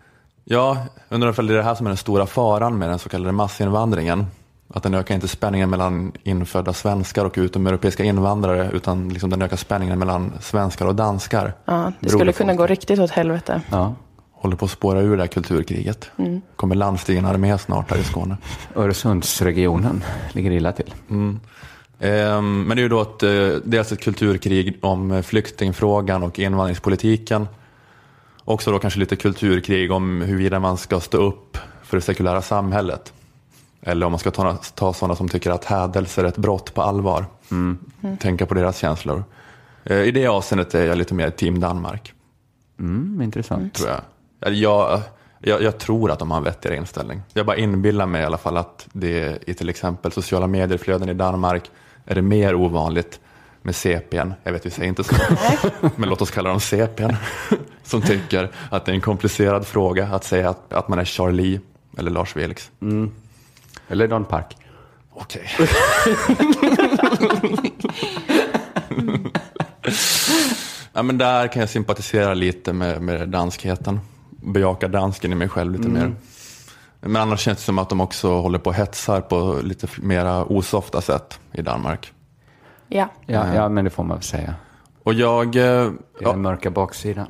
[0.52, 0.78] ja,
[1.10, 3.32] undrar om det är det här som är den stora faran med den så kallade
[3.32, 4.26] massinvandringen.
[4.74, 9.58] Att den ökar inte spänningen mellan infödda svenskar och utomeuropeiska invandrare utan liksom den ökar
[9.58, 11.54] spänningen mellan svenskar och danskar.
[11.66, 13.62] Ja, det skulle kunna gå riktigt åt helvete.
[13.70, 13.96] Ja.
[14.34, 16.12] Håller på att spåra ur det här kulturkriget.
[16.56, 18.38] Kommer landstigen armé snart här i Skåne.
[18.76, 20.94] Öresundsregionen ligger illa till.
[21.10, 23.30] Ehm, Men det är ju då ett, eh,
[23.64, 27.48] dels ett kulturkrig om eh, flyktingfrågan och invandringspolitiken.
[28.52, 33.14] Också då kanske lite kulturkrig om huruvida man ska stå upp för det sekulära samhället.
[33.82, 36.82] Eller om man ska ta, ta sådana som tycker att hädelse är ett brott på
[36.82, 37.26] allvar.
[38.20, 39.24] Tänka på deras känslor.
[39.84, 42.14] Eh, I det avseendet är jag lite mer team Danmark,
[42.80, 43.74] Mm, intressant.
[43.74, 44.54] tror jag.
[44.54, 45.02] Jag,
[45.40, 47.22] jag, jag tror att de har en vettigare inställning.
[47.34, 51.14] Jag bara inbillar mig i alla fall att det i till exempel sociala medier-flöden i
[51.14, 51.64] Danmark
[52.06, 53.20] är det mer ovanligt
[53.64, 55.16] med CPn, jag vet vi säger inte så,
[55.96, 57.16] men låt oss kalla dem CPn,
[57.92, 61.60] som tycker att det är en komplicerad fråga att säga att, att man är Charlie
[61.98, 62.72] eller Lars Vilks.
[63.88, 64.58] Eller Don Park.
[65.14, 65.50] Okej.
[70.94, 74.00] ja, men där kan jag sympatisera lite med, med danskheten.
[74.30, 76.16] Bejaka dansken i mig själv lite mer.
[77.00, 80.46] Men annars känns det som att de också håller på och hetsar på lite mera
[80.46, 82.14] osofta sätt i Danmark.
[82.88, 83.10] Ja.
[83.26, 84.56] Ja, ja, men det får man väl säga.
[85.04, 87.28] Och jag, eh, Det är ja, den mörka baksidan.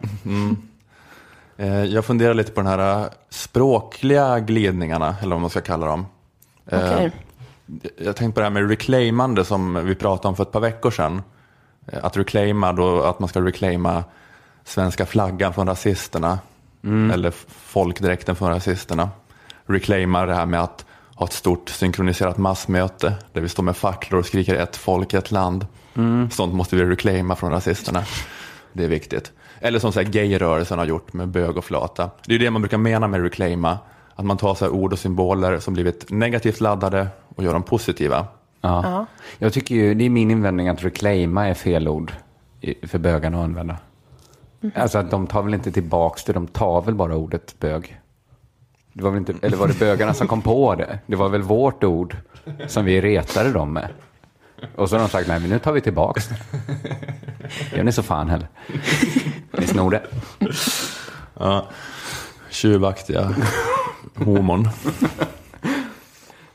[1.58, 5.86] eh, jag funderar lite på den här eh, språkliga glidningarna, eller vad man ska kalla
[5.88, 6.06] dem.
[6.66, 7.12] Eh, Okej.
[7.98, 10.92] Jag tänkte på det här med reclaimande som vi pratade om för ett par veckor
[10.92, 11.22] sedan.
[11.88, 14.04] Eh, Att reclaima, då, att man ska reclaima
[14.64, 16.40] svenska flaggan från rasisterna.
[17.14, 19.10] Eller f- folkdräkten från rasisterna.
[19.66, 24.20] Reclaima det här med att ha ett stort synkroniserat massmöte där vi står med facklor
[24.20, 25.66] och skriker ett folk, ett land.
[26.32, 28.04] Sånt måste vi reclaima från rasisterna.
[28.74, 29.32] Det är viktigt.
[29.60, 32.10] Eller som så här gayrörelsen har gjort med bög och flata.
[32.26, 33.80] Det är det man brukar mena med reclaima.
[34.16, 37.64] Att man tar så här ord och symboler som blivit negativt laddade och gör dem
[37.64, 38.28] positiva.
[38.62, 39.06] Ja.
[39.38, 42.14] Jag tycker ju, det är min invändning att reclaima är fel ord
[42.84, 43.78] för bögarna att använda.
[44.76, 48.00] Alltså att de tar väl inte tillbaks det, de tar väl bara ordet bög.
[48.94, 51.00] Det var väl inte, eller var det bögarna som kom på det?
[51.06, 52.18] Det var väl vårt ord
[52.68, 53.88] som vi retade dem med.
[54.76, 56.36] Och så har de sagt, nej men nu tar vi tillbaks det.
[57.78, 58.48] Gör ni så fan heller.
[59.52, 60.02] Ni snor det.
[61.40, 61.66] Ja,
[62.50, 63.34] tjuvaktiga
[64.16, 64.70] homon.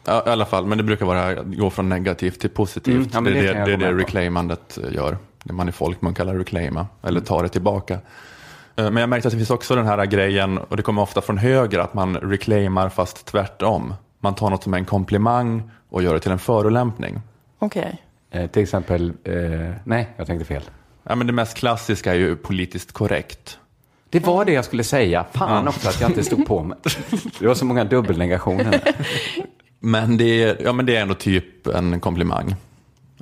[0.05, 3.15] Ja, I alla fall, men det brukar vara gå från negativt till positivt.
[3.15, 5.19] Mm, ja, det, det det, det är det reclaimandet gör.
[5.45, 7.95] Det man i folkmun kallar reclaima, eller ta det tillbaka.
[7.95, 11.21] Eh, Men jag märkte att det finns också den här grejen, och det kommer ofta
[11.21, 13.95] från höger, att man reclaimar fast tvärtom.
[14.21, 17.21] Man tar något som är en komplimang och gör det till en förolämpning.
[17.59, 18.03] Okej.
[18.31, 19.35] Eh, till exempel, eh,
[19.85, 20.63] nej jag tänkte fel.
[21.03, 23.59] Ja, men det mest klassiska är ju politiskt korrekt.
[24.11, 25.27] Det var det jag skulle säga.
[25.33, 26.79] Fan också att jag inte stod på mig.
[27.39, 28.81] Det var så många dubbelnegationer.
[29.81, 32.55] Men det, är, ja, men det är ändå typ en komplimang.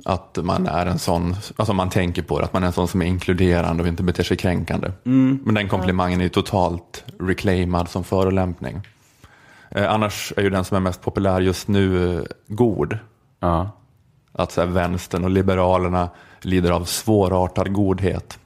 [0.05, 2.87] Att man är en sån, alltså man tänker på det, att man är en sån
[2.87, 4.91] som är inkluderande och inte beter sig kränkande.
[5.03, 8.81] Men den komplimangen är ju totalt reclaimad som förolämpning.
[9.69, 12.97] Eh, annars är ju den som är mest populär just nu eh, god.
[13.39, 13.71] Ja.
[14.37, 16.09] Att så här, vänstern och liberalerna
[16.41, 18.39] lider av svårartad godhet.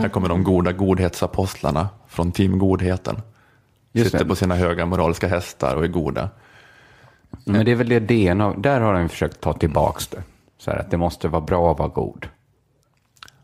[0.00, 3.20] Här kommer de goda godhetsapostlarna från Team Godheten.
[3.92, 4.28] Just Sitter det.
[4.28, 6.28] på sina höga moraliska hästar och är goda.
[7.44, 10.22] Men det är väl det DNA, där har de försökt ta tillbaks det.
[10.58, 12.28] Så här att det måste vara bra att vara god.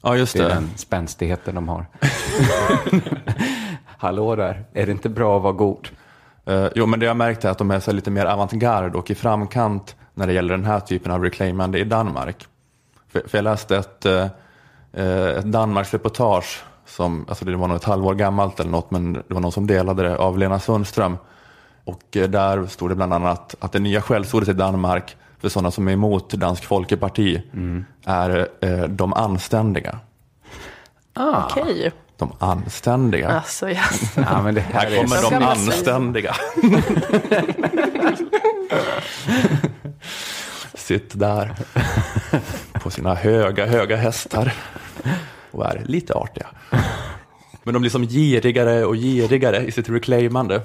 [0.03, 0.55] Ja, just Det är det.
[0.55, 1.87] den spänstigheten de har.
[3.87, 5.89] Hallå där, är det inte bra att vara god?
[6.47, 9.11] Eh, jo, men det jag märkt är att de är så lite mer avantgarde och
[9.11, 12.47] i framkant när det gäller den här typen av reclaimande i Danmark.
[13.09, 14.27] För, för jag läste ett, eh,
[14.93, 19.35] ett Danmarks reportage, som, alltså det var nog ett halvår gammalt eller något, men det
[19.35, 21.17] var någon som delade det av Lena Sundström.
[21.85, 25.71] Och eh, där stod det bland annat att det nya skällsordet i Danmark för sådana
[25.71, 27.43] som är emot Dansk Folkeparti
[28.05, 29.99] är eh, de anständiga.
[31.17, 31.93] Okej.
[32.17, 33.29] De anständiga.
[33.29, 33.83] Alltså, ja.
[34.17, 36.35] Ja, men det här Här är kommer de anständiga.
[40.75, 41.55] Sitt där
[42.73, 44.55] på sina höga, höga hästar
[45.51, 46.47] och är lite artiga.
[47.63, 50.63] Men de blir som girigare och girigare i sitt reclaimande.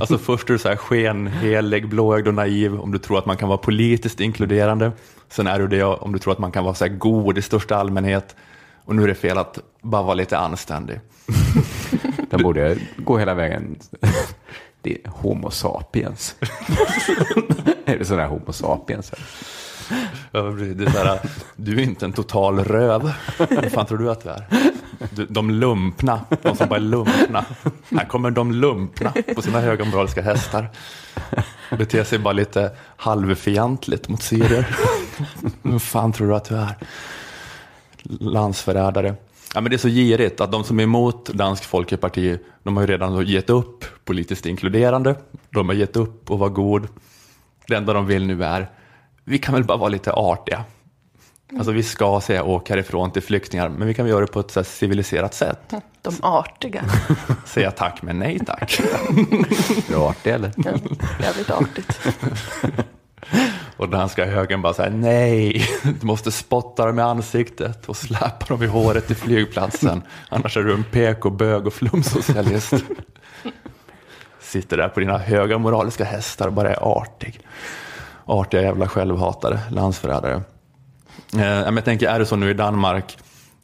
[0.00, 3.36] Alltså först är du så här skenhelig, blåögd och naiv om du tror att man
[3.36, 4.92] kan vara politiskt inkluderande.
[5.28, 7.42] Sen är du det om du tror att man kan vara så här god i
[7.42, 8.36] största allmänhet.
[8.84, 11.00] Och nu är det fel att bara vara lite anständig.
[12.30, 13.78] Den borde gå hela vägen.
[14.86, 16.34] Det är Homo sapiens.
[17.84, 19.12] är det sån där Homo sapiens?
[20.30, 21.20] Ja, det är
[21.56, 23.12] du är inte en total röv.
[23.38, 24.46] Vad fan tror du att du är?
[25.10, 27.44] Du, de lumpna, de som bara är lumpna.
[27.90, 30.68] Här kommer de lumpna på sina höga moraliska hästar.
[31.78, 34.76] Beter sig bara lite halvfientligt mot syrier.
[35.62, 36.74] Vad fan tror du att du är?
[38.20, 39.14] Landsförrädare.
[39.56, 42.82] Ja, men det är så girigt att de som är emot Dansk Folkeparti, de har
[42.82, 45.14] ju redan gett upp politiskt inkluderande.
[45.50, 46.88] De har gett upp att vara god.
[47.66, 48.70] Det enda de vill nu är,
[49.24, 50.64] vi kan väl bara vara lite artiga.
[51.56, 54.40] Alltså vi ska säga åk härifrån till flyktingar, men vi kan väl göra det på
[54.40, 55.74] ett så civiliserat sätt.
[56.02, 56.84] De artiga.
[57.46, 58.80] Säga tack men nej tack.
[58.80, 60.52] Är du artig eller?
[60.56, 60.72] Ja,
[61.20, 62.00] jävligt artigt.
[63.76, 65.68] Och danska högern bara så här, nej,
[66.00, 70.02] du måste spotta dem i ansiktet och släpa dem i håret till flygplatsen.
[70.28, 72.72] Annars är du en PK, bög och flumsocialist.
[74.40, 77.40] Sitter där på dina höga moraliska hästar och bara är artig.
[78.24, 80.42] Artiga jävla självhatare, landsförrädare.
[81.34, 83.18] Eh, jag tänker, är det så nu i Danmark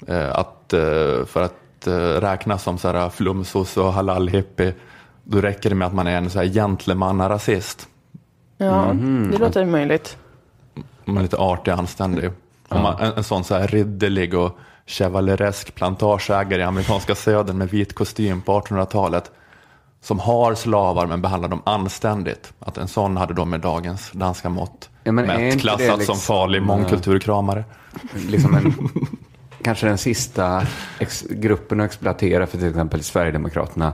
[0.06, 4.74] eh, att eh, för att eh, räknas som så här flumsos och halal-hippie,
[5.24, 7.88] då räcker det med att man är en så här gentleman-rasist.
[8.64, 8.92] Ja,
[9.32, 10.16] det låter möjligt.
[11.04, 12.30] Man är lite artig och anständig.
[12.68, 17.70] Om man, en, en sån så här ridderlig och chevaleresk plantageägare i amerikanska södern med
[17.70, 19.30] vit kostym på 1800-talet
[20.00, 22.52] som har slavar men behandlar dem anständigt.
[22.58, 26.16] Att en sån hade de med dagens danska mått Ja, mätt klassat det som liksom,
[26.16, 27.64] farlig mångkulturkramare.
[28.28, 28.74] liksom en,
[29.62, 30.66] kanske den sista
[30.98, 33.92] ex, gruppen att exploatera för till exempel Sverigedemokraterna.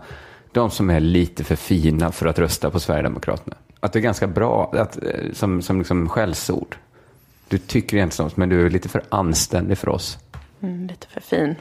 [0.52, 3.56] De som är lite för fina för att rösta på Sverigedemokraterna.
[3.80, 6.76] Att det är ganska bra att, eh, som, som liksom skällsord.
[7.48, 10.18] Du tycker egentligen så, men du är lite för anständig för oss.
[10.60, 11.54] Mm, lite för fin.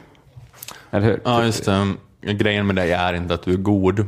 [0.90, 1.20] Eller hur?
[1.24, 1.94] Ja, just det.
[2.20, 4.06] Grejen med dig är inte att du är god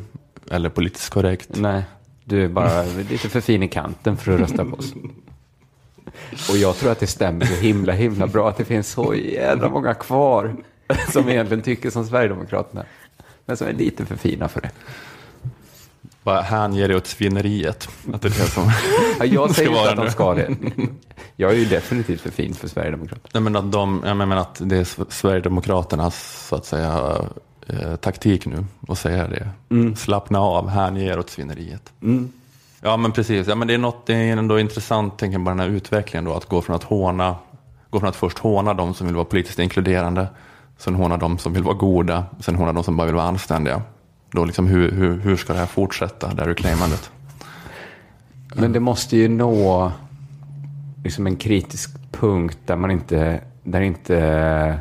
[0.50, 1.48] eller politiskt korrekt.
[1.56, 1.84] Nej,
[2.24, 4.94] du är bara lite för fin i kanten för att rösta på oss.
[6.50, 9.68] Och jag tror att det stämmer så himla, himla bra att det finns så jävla
[9.68, 10.56] många kvar
[11.12, 12.84] som egentligen tycker som Sverigedemokraterna.
[13.44, 14.70] Men som är lite för fina för det.
[16.22, 17.88] Bara hänger dig åt svineriet.
[18.12, 18.70] Att det är det som...
[19.18, 20.56] Ja, jag säger inte att de ska det.
[21.36, 23.28] Jag är ju definitivt för fin för Sverigedemokraterna.
[23.32, 27.18] Nej, men att, de, jag menar att det är Sverigedemokraternas så att säga,
[27.66, 29.48] eh, taktik nu att säga det.
[29.96, 31.92] Slappna av, hänge er åt svineriet.
[32.82, 35.50] Ja men precis, ja, men det är något det är ändå intressant tänker jag, bara
[35.54, 37.36] den här utvecklingen då, att gå från att håna,
[37.90, 40.26] gå från att först håna de som vill vara politiskt inkluderande,
[40.78, 43.82] sen håna de som vill vara goda, sen håna de som bara vill vara anständiga.
[44.30, 47.10] Då liksom hur, hur, hur ska det här fortsätta, det här reclaimandet?
[48.54, 49.92] Men det måste ju nå
[51.04, 54.80] liksom en kritisk punkt där man inte, där inte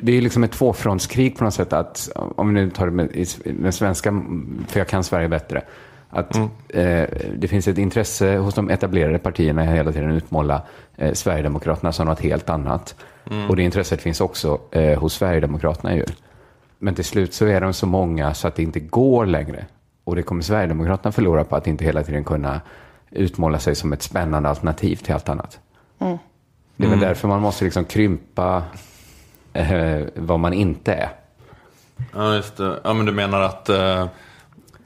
[0.00, 1.72] det är liksom ett tvåfrontskrig på något sätt.
[1.72, 4.22] Att, om vi nu tar det med, den svenska,
[4.68, 5.62] för jag kan Sverige bättre.
[6.10, 6.36] Att
[6.68, 7.04] eh,
[7.36, 10.62] det finns ett intresse hos de etablerade partierna hela tiden utmåla
[10.96, 12.94] eh, Sverigedemokraterna som något helt annat.
[13.48, 16.04] Och det intresset finns också eh, hos Sverigedemokraterna ju.
[16.82, 19.66] Men till slut så är de så många så att det inte går längre.
[20.04, 22.60] Och det kommer Sverigedemokraterna förlora på att inte hela tiden kunna
[23.10, 25.58] utmåla sig som ett spännande alternativ till allt annat.
[26.76, 28.62] Det är väl därför man måste liksom krympa
[29.52, 31.08] eh, vad man inte är.
[32.14, 32.80] Ja, just det.
[32.84, 34.06] Ja, men du menar att eh,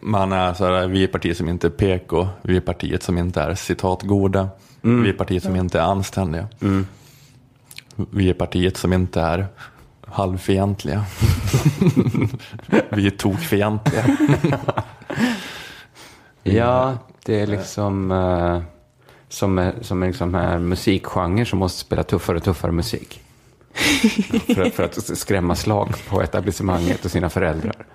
[0.00, 3.18] man är så här, vi är partiet som inte är PK, vi är partiet som
[3.18, 4.48] inte är citat goda,
[4.80, 6.48] vi är partiet som inte är anständiga.
[7.96, 9.46] Vi är partiet som inte är
[10.06, 11.04] halvfientliga.
[12.90, 14.04] vi är tokfientliga.
[16.48, 18.62] Ja, det är liksom eh,
[19.28, 23.20] som, som liksom här musikgenre som måste spela tuffare och tuffare musik.
[24.54, 27.86] för, för att skrämma slag på etablissemanget och sina föräldrar.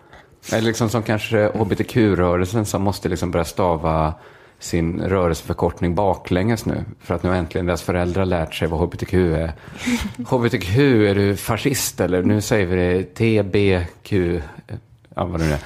[0.51, 4.13] Eller liksom som kanske hbtq-rörelsen som måste liksom börja stava
[4.61, 6.85] sin rörelseförkortning baklänges nu.
[6.99, 9.53] För att nu äntligen deras föräldrar lärt sig vad hbtq är.
[10.17, 12.23] hbtq, är du fascist eller?
[12.23, 14.13] Nu säger vi det TBQ,
[15.15, 15.59] ja vad det nu är.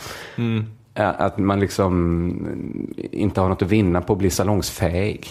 [0.94, 2.48] Ja, Att man liksom
[2.96, 5.30] inte har något att vinna på att bli salongsfähig.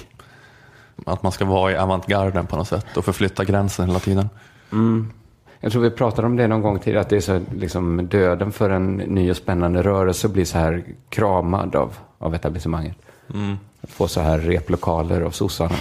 [1.06, 4.28] Att man ska vara i avantgarden på något sätt och förflytta gränsen hela tiden.
[5.60, 8.52] Jag tror vi pratade om det någon gång tidigare, att det är så liksom döden
[8.52, 12.96] för en ny och spännande rörelse blir så här kramad av, av etablissemanget.
[13.80, 15.74] Att få så här replokaler av sossarna.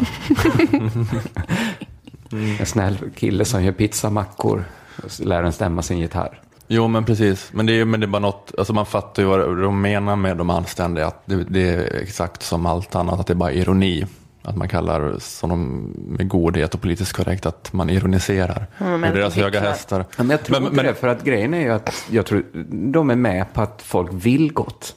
[2.60, 4.66] En snäll kille som gör pizzamackor
[5.04, 6.40] och lär en stämma sin gitarr.
[6.68, 7.50] Jo, men precis.
[7.54, 10.16] Men det är, men det är bara något, alltså man fattar ju vad de menar
[10.16, 11.08] med de anständiga.
[11.08, 14.06] Att det, det är exakt som allt annat, att det är bara ironi.
[14.46, 15.56] Att man kallar sådana
[15.96, 18.68] med godhet och politiskt korrekt att man ironiserar.
[18.78, 20.00] Mm, med men deras höga hästar.
[20.18, 22.26] Ja, men jag tror Men- inte men- det, för att grejen är ju att jag
[22.26, 22.44] tror
[22.92, 24.96] de är med på att folk vill gott.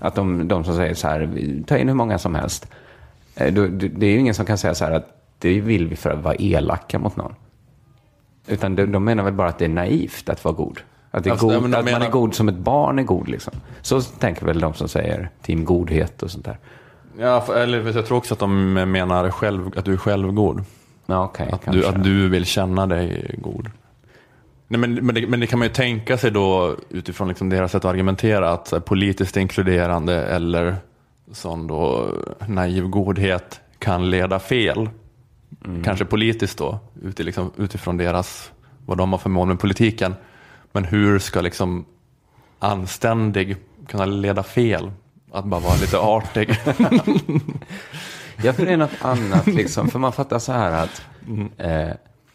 [0.00, 2.70] Att de, de som säger så här, "Vi- ta in hur många som helst.
[3.34, 5.06] Eh, Det är ju ingen som kan säga så här att
[5.38, 7.34] det vill vi för att vara elaka mot någon.
[8.46, 10.80] Utan de, de menar väl bara att det är naivt att vara god.
[11.10, 13.02] Att, Alltså, god, ja, men de att man menar- är god som ett barn är
[13.02, 13.52] god liksom.
[13.82, 16.58] Så tänker väl de som säger team godhet och sånt där.
[17.18, 20.64] Ja, för, eller jag tror också att de menar själv, att du är självgod.
[21.06, 23.70] Ja, okej, Att du, att du vill känna dig god.
[24.72, 27.72] Nej, men, men, det, men det kan man ju tänka sig då utifrån liksom deras
[27.72, 30.76] sätt att argumentera att politiskt inkluderande eller
[31.32, 32.14] sån då
[32.46, 34.88] naiv godhet kan leda fel.
[35.84, 36.78] Kanske politiskt då,
[37.16, 38.52] liksom, utifrån deras,
[38.86, 40.14] vad de har för mål med politiken.
[40.72, 41.84] Men hur ska liksom
[42.58, 43.56] anständig
[43.88, 44.90] kunna leda fel?
[45.32, 46.50] Att bara vara lite artig.
[48.42, 49.88] Ja, för det är något annat liksom.
[49.88, 51.02] För man fattar så här att
[51.56, 51.90] eh,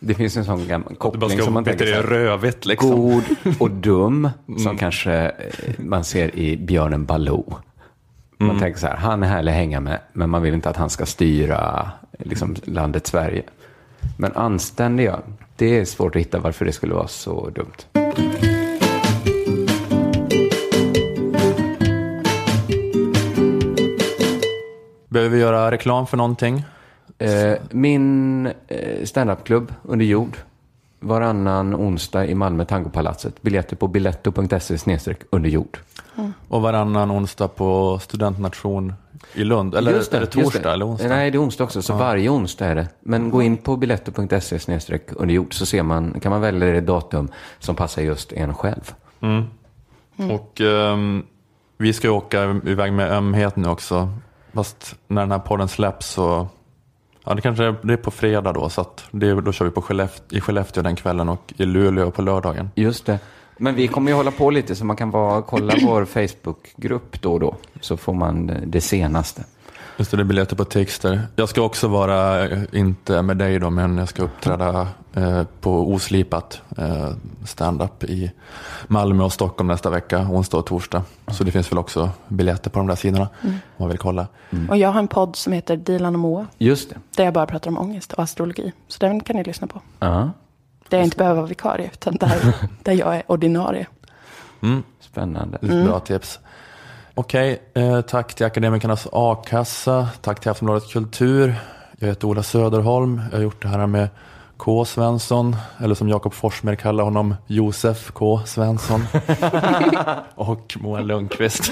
[0.05, 2.89] det finns en sån gammal koppling ska som man tänker här, rövigt liksom.
[2.89, 3.23] God
[3.59, 4.29] och dum,
[4.63, 5.31] som kanske eh,
[5.77, 7.55] man ser i björnen Baloo.
[8.37, 10.77] Man tänker så här, han är härlig att hänga med, men man vill inte att
[10.77, 13.43] han ska styra liksom, landet Sverige.
[14.17, 15.19] Men anständiga,
[15.55, 18.05] det är svårt att hitta varför det skulle vara så dumt.
[25.07, 26.63] Behöver vi göra reklam för någonting?
[27.17, 30.37] Eh, min eh, standupklubb under jord.
[30.99, 33.41] Varannan onsdag i Malmö Tangopalatset.
[33.41, 35.77] Biljetter på biletto.se snedstreck under jord.
[36.47, 38.93] Och varannan onsdag på studentnation
[39.33, 39.75] i Lund.
[39.75, 41.07] Eller Just är det torsdag eller onsdag?
[41.07, 41.81] Nej, det är onsdag också.
[41.81, 42.87] Så varje onsdag är det.
[42.99, 46.81] Men gå in på biletto.se snedstreck under jord så ser man, kan man välja det
[46.81, 48.93] datum som passar just en själv.
[50.31, 51.23] Och ehm,
[51.77, 54.09] vi ska ju åka iväg med ömhet nu också.
[54.53, 56.47] Fast när den här podden släpps så,
[57.25, 58.69] ja det kanske är, det är på fredag då.
[58.69, 62.11] Så att det, då kör vi på Skellefteå, i Skellefteå den kvällen och i Luleå
[62.11, 62.69] på lördagen.
[62.75, 63.19] Just det.
[63.57, 67.33] Men vi kommer ju hålla på lite så man kan bara kolla vår Facebookgrupp då
[67.33, 67.55] och då.
[67.81, 69.43] Så får man eh, det senaste.
[69.97, 71.21] Just det, det är biljetter på Tixter.
[71.35, 76.61] Jag ska också vara, inte med dig då, men jag ska uppträda eh, på Oslipat
[76.77, 77.09] eh,
[77.45, 78.31] stand-up i
[78.87, 81.03] Malmö och Stockholm nästa vecka, onsdag och torsdag.
[81.27, 84.27] Så det finns väl också biljetter på de där sidorna om man vill kolla.
[84.69, 86.47] Och jag har en podd som heter Dilan och Moa.
[86.57, 86.95] Just det.
[87.15, 88.71] Där jag bara pratar om ångest och astrologi.
[88.87, 89.81] Så den kan ni lyssna på.
[89.99, 90.31] Ja,
[90.89, 93.87] Där jag inte behöver vara vikarie, utan där, där jag är ordinarie.
[94.99, 95.57] spännande.
[95.61, 96.39] Lite bra tips.
[97.17, 100.09] Okej, eh, tack till Akademikernas A-kassa.
[100.21, 101.55] Tack till Aftonbladet Kultur.
[101.99, 103.21] Jag heter Ola Söderholm.
[103.31, 104.09] Jag har gjort det här med
[104.57, 104.85] K.
[104.85, 108.41] Svensson, eller som Jakob Forsmer kallar honom, Josef K.
[108.45, 109.07] Svensson.
[110.35, 111.71] och Moa Lundqvist.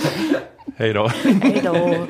[0.77, 1.07] Hej då.
[1.41, 2.05] Hej då.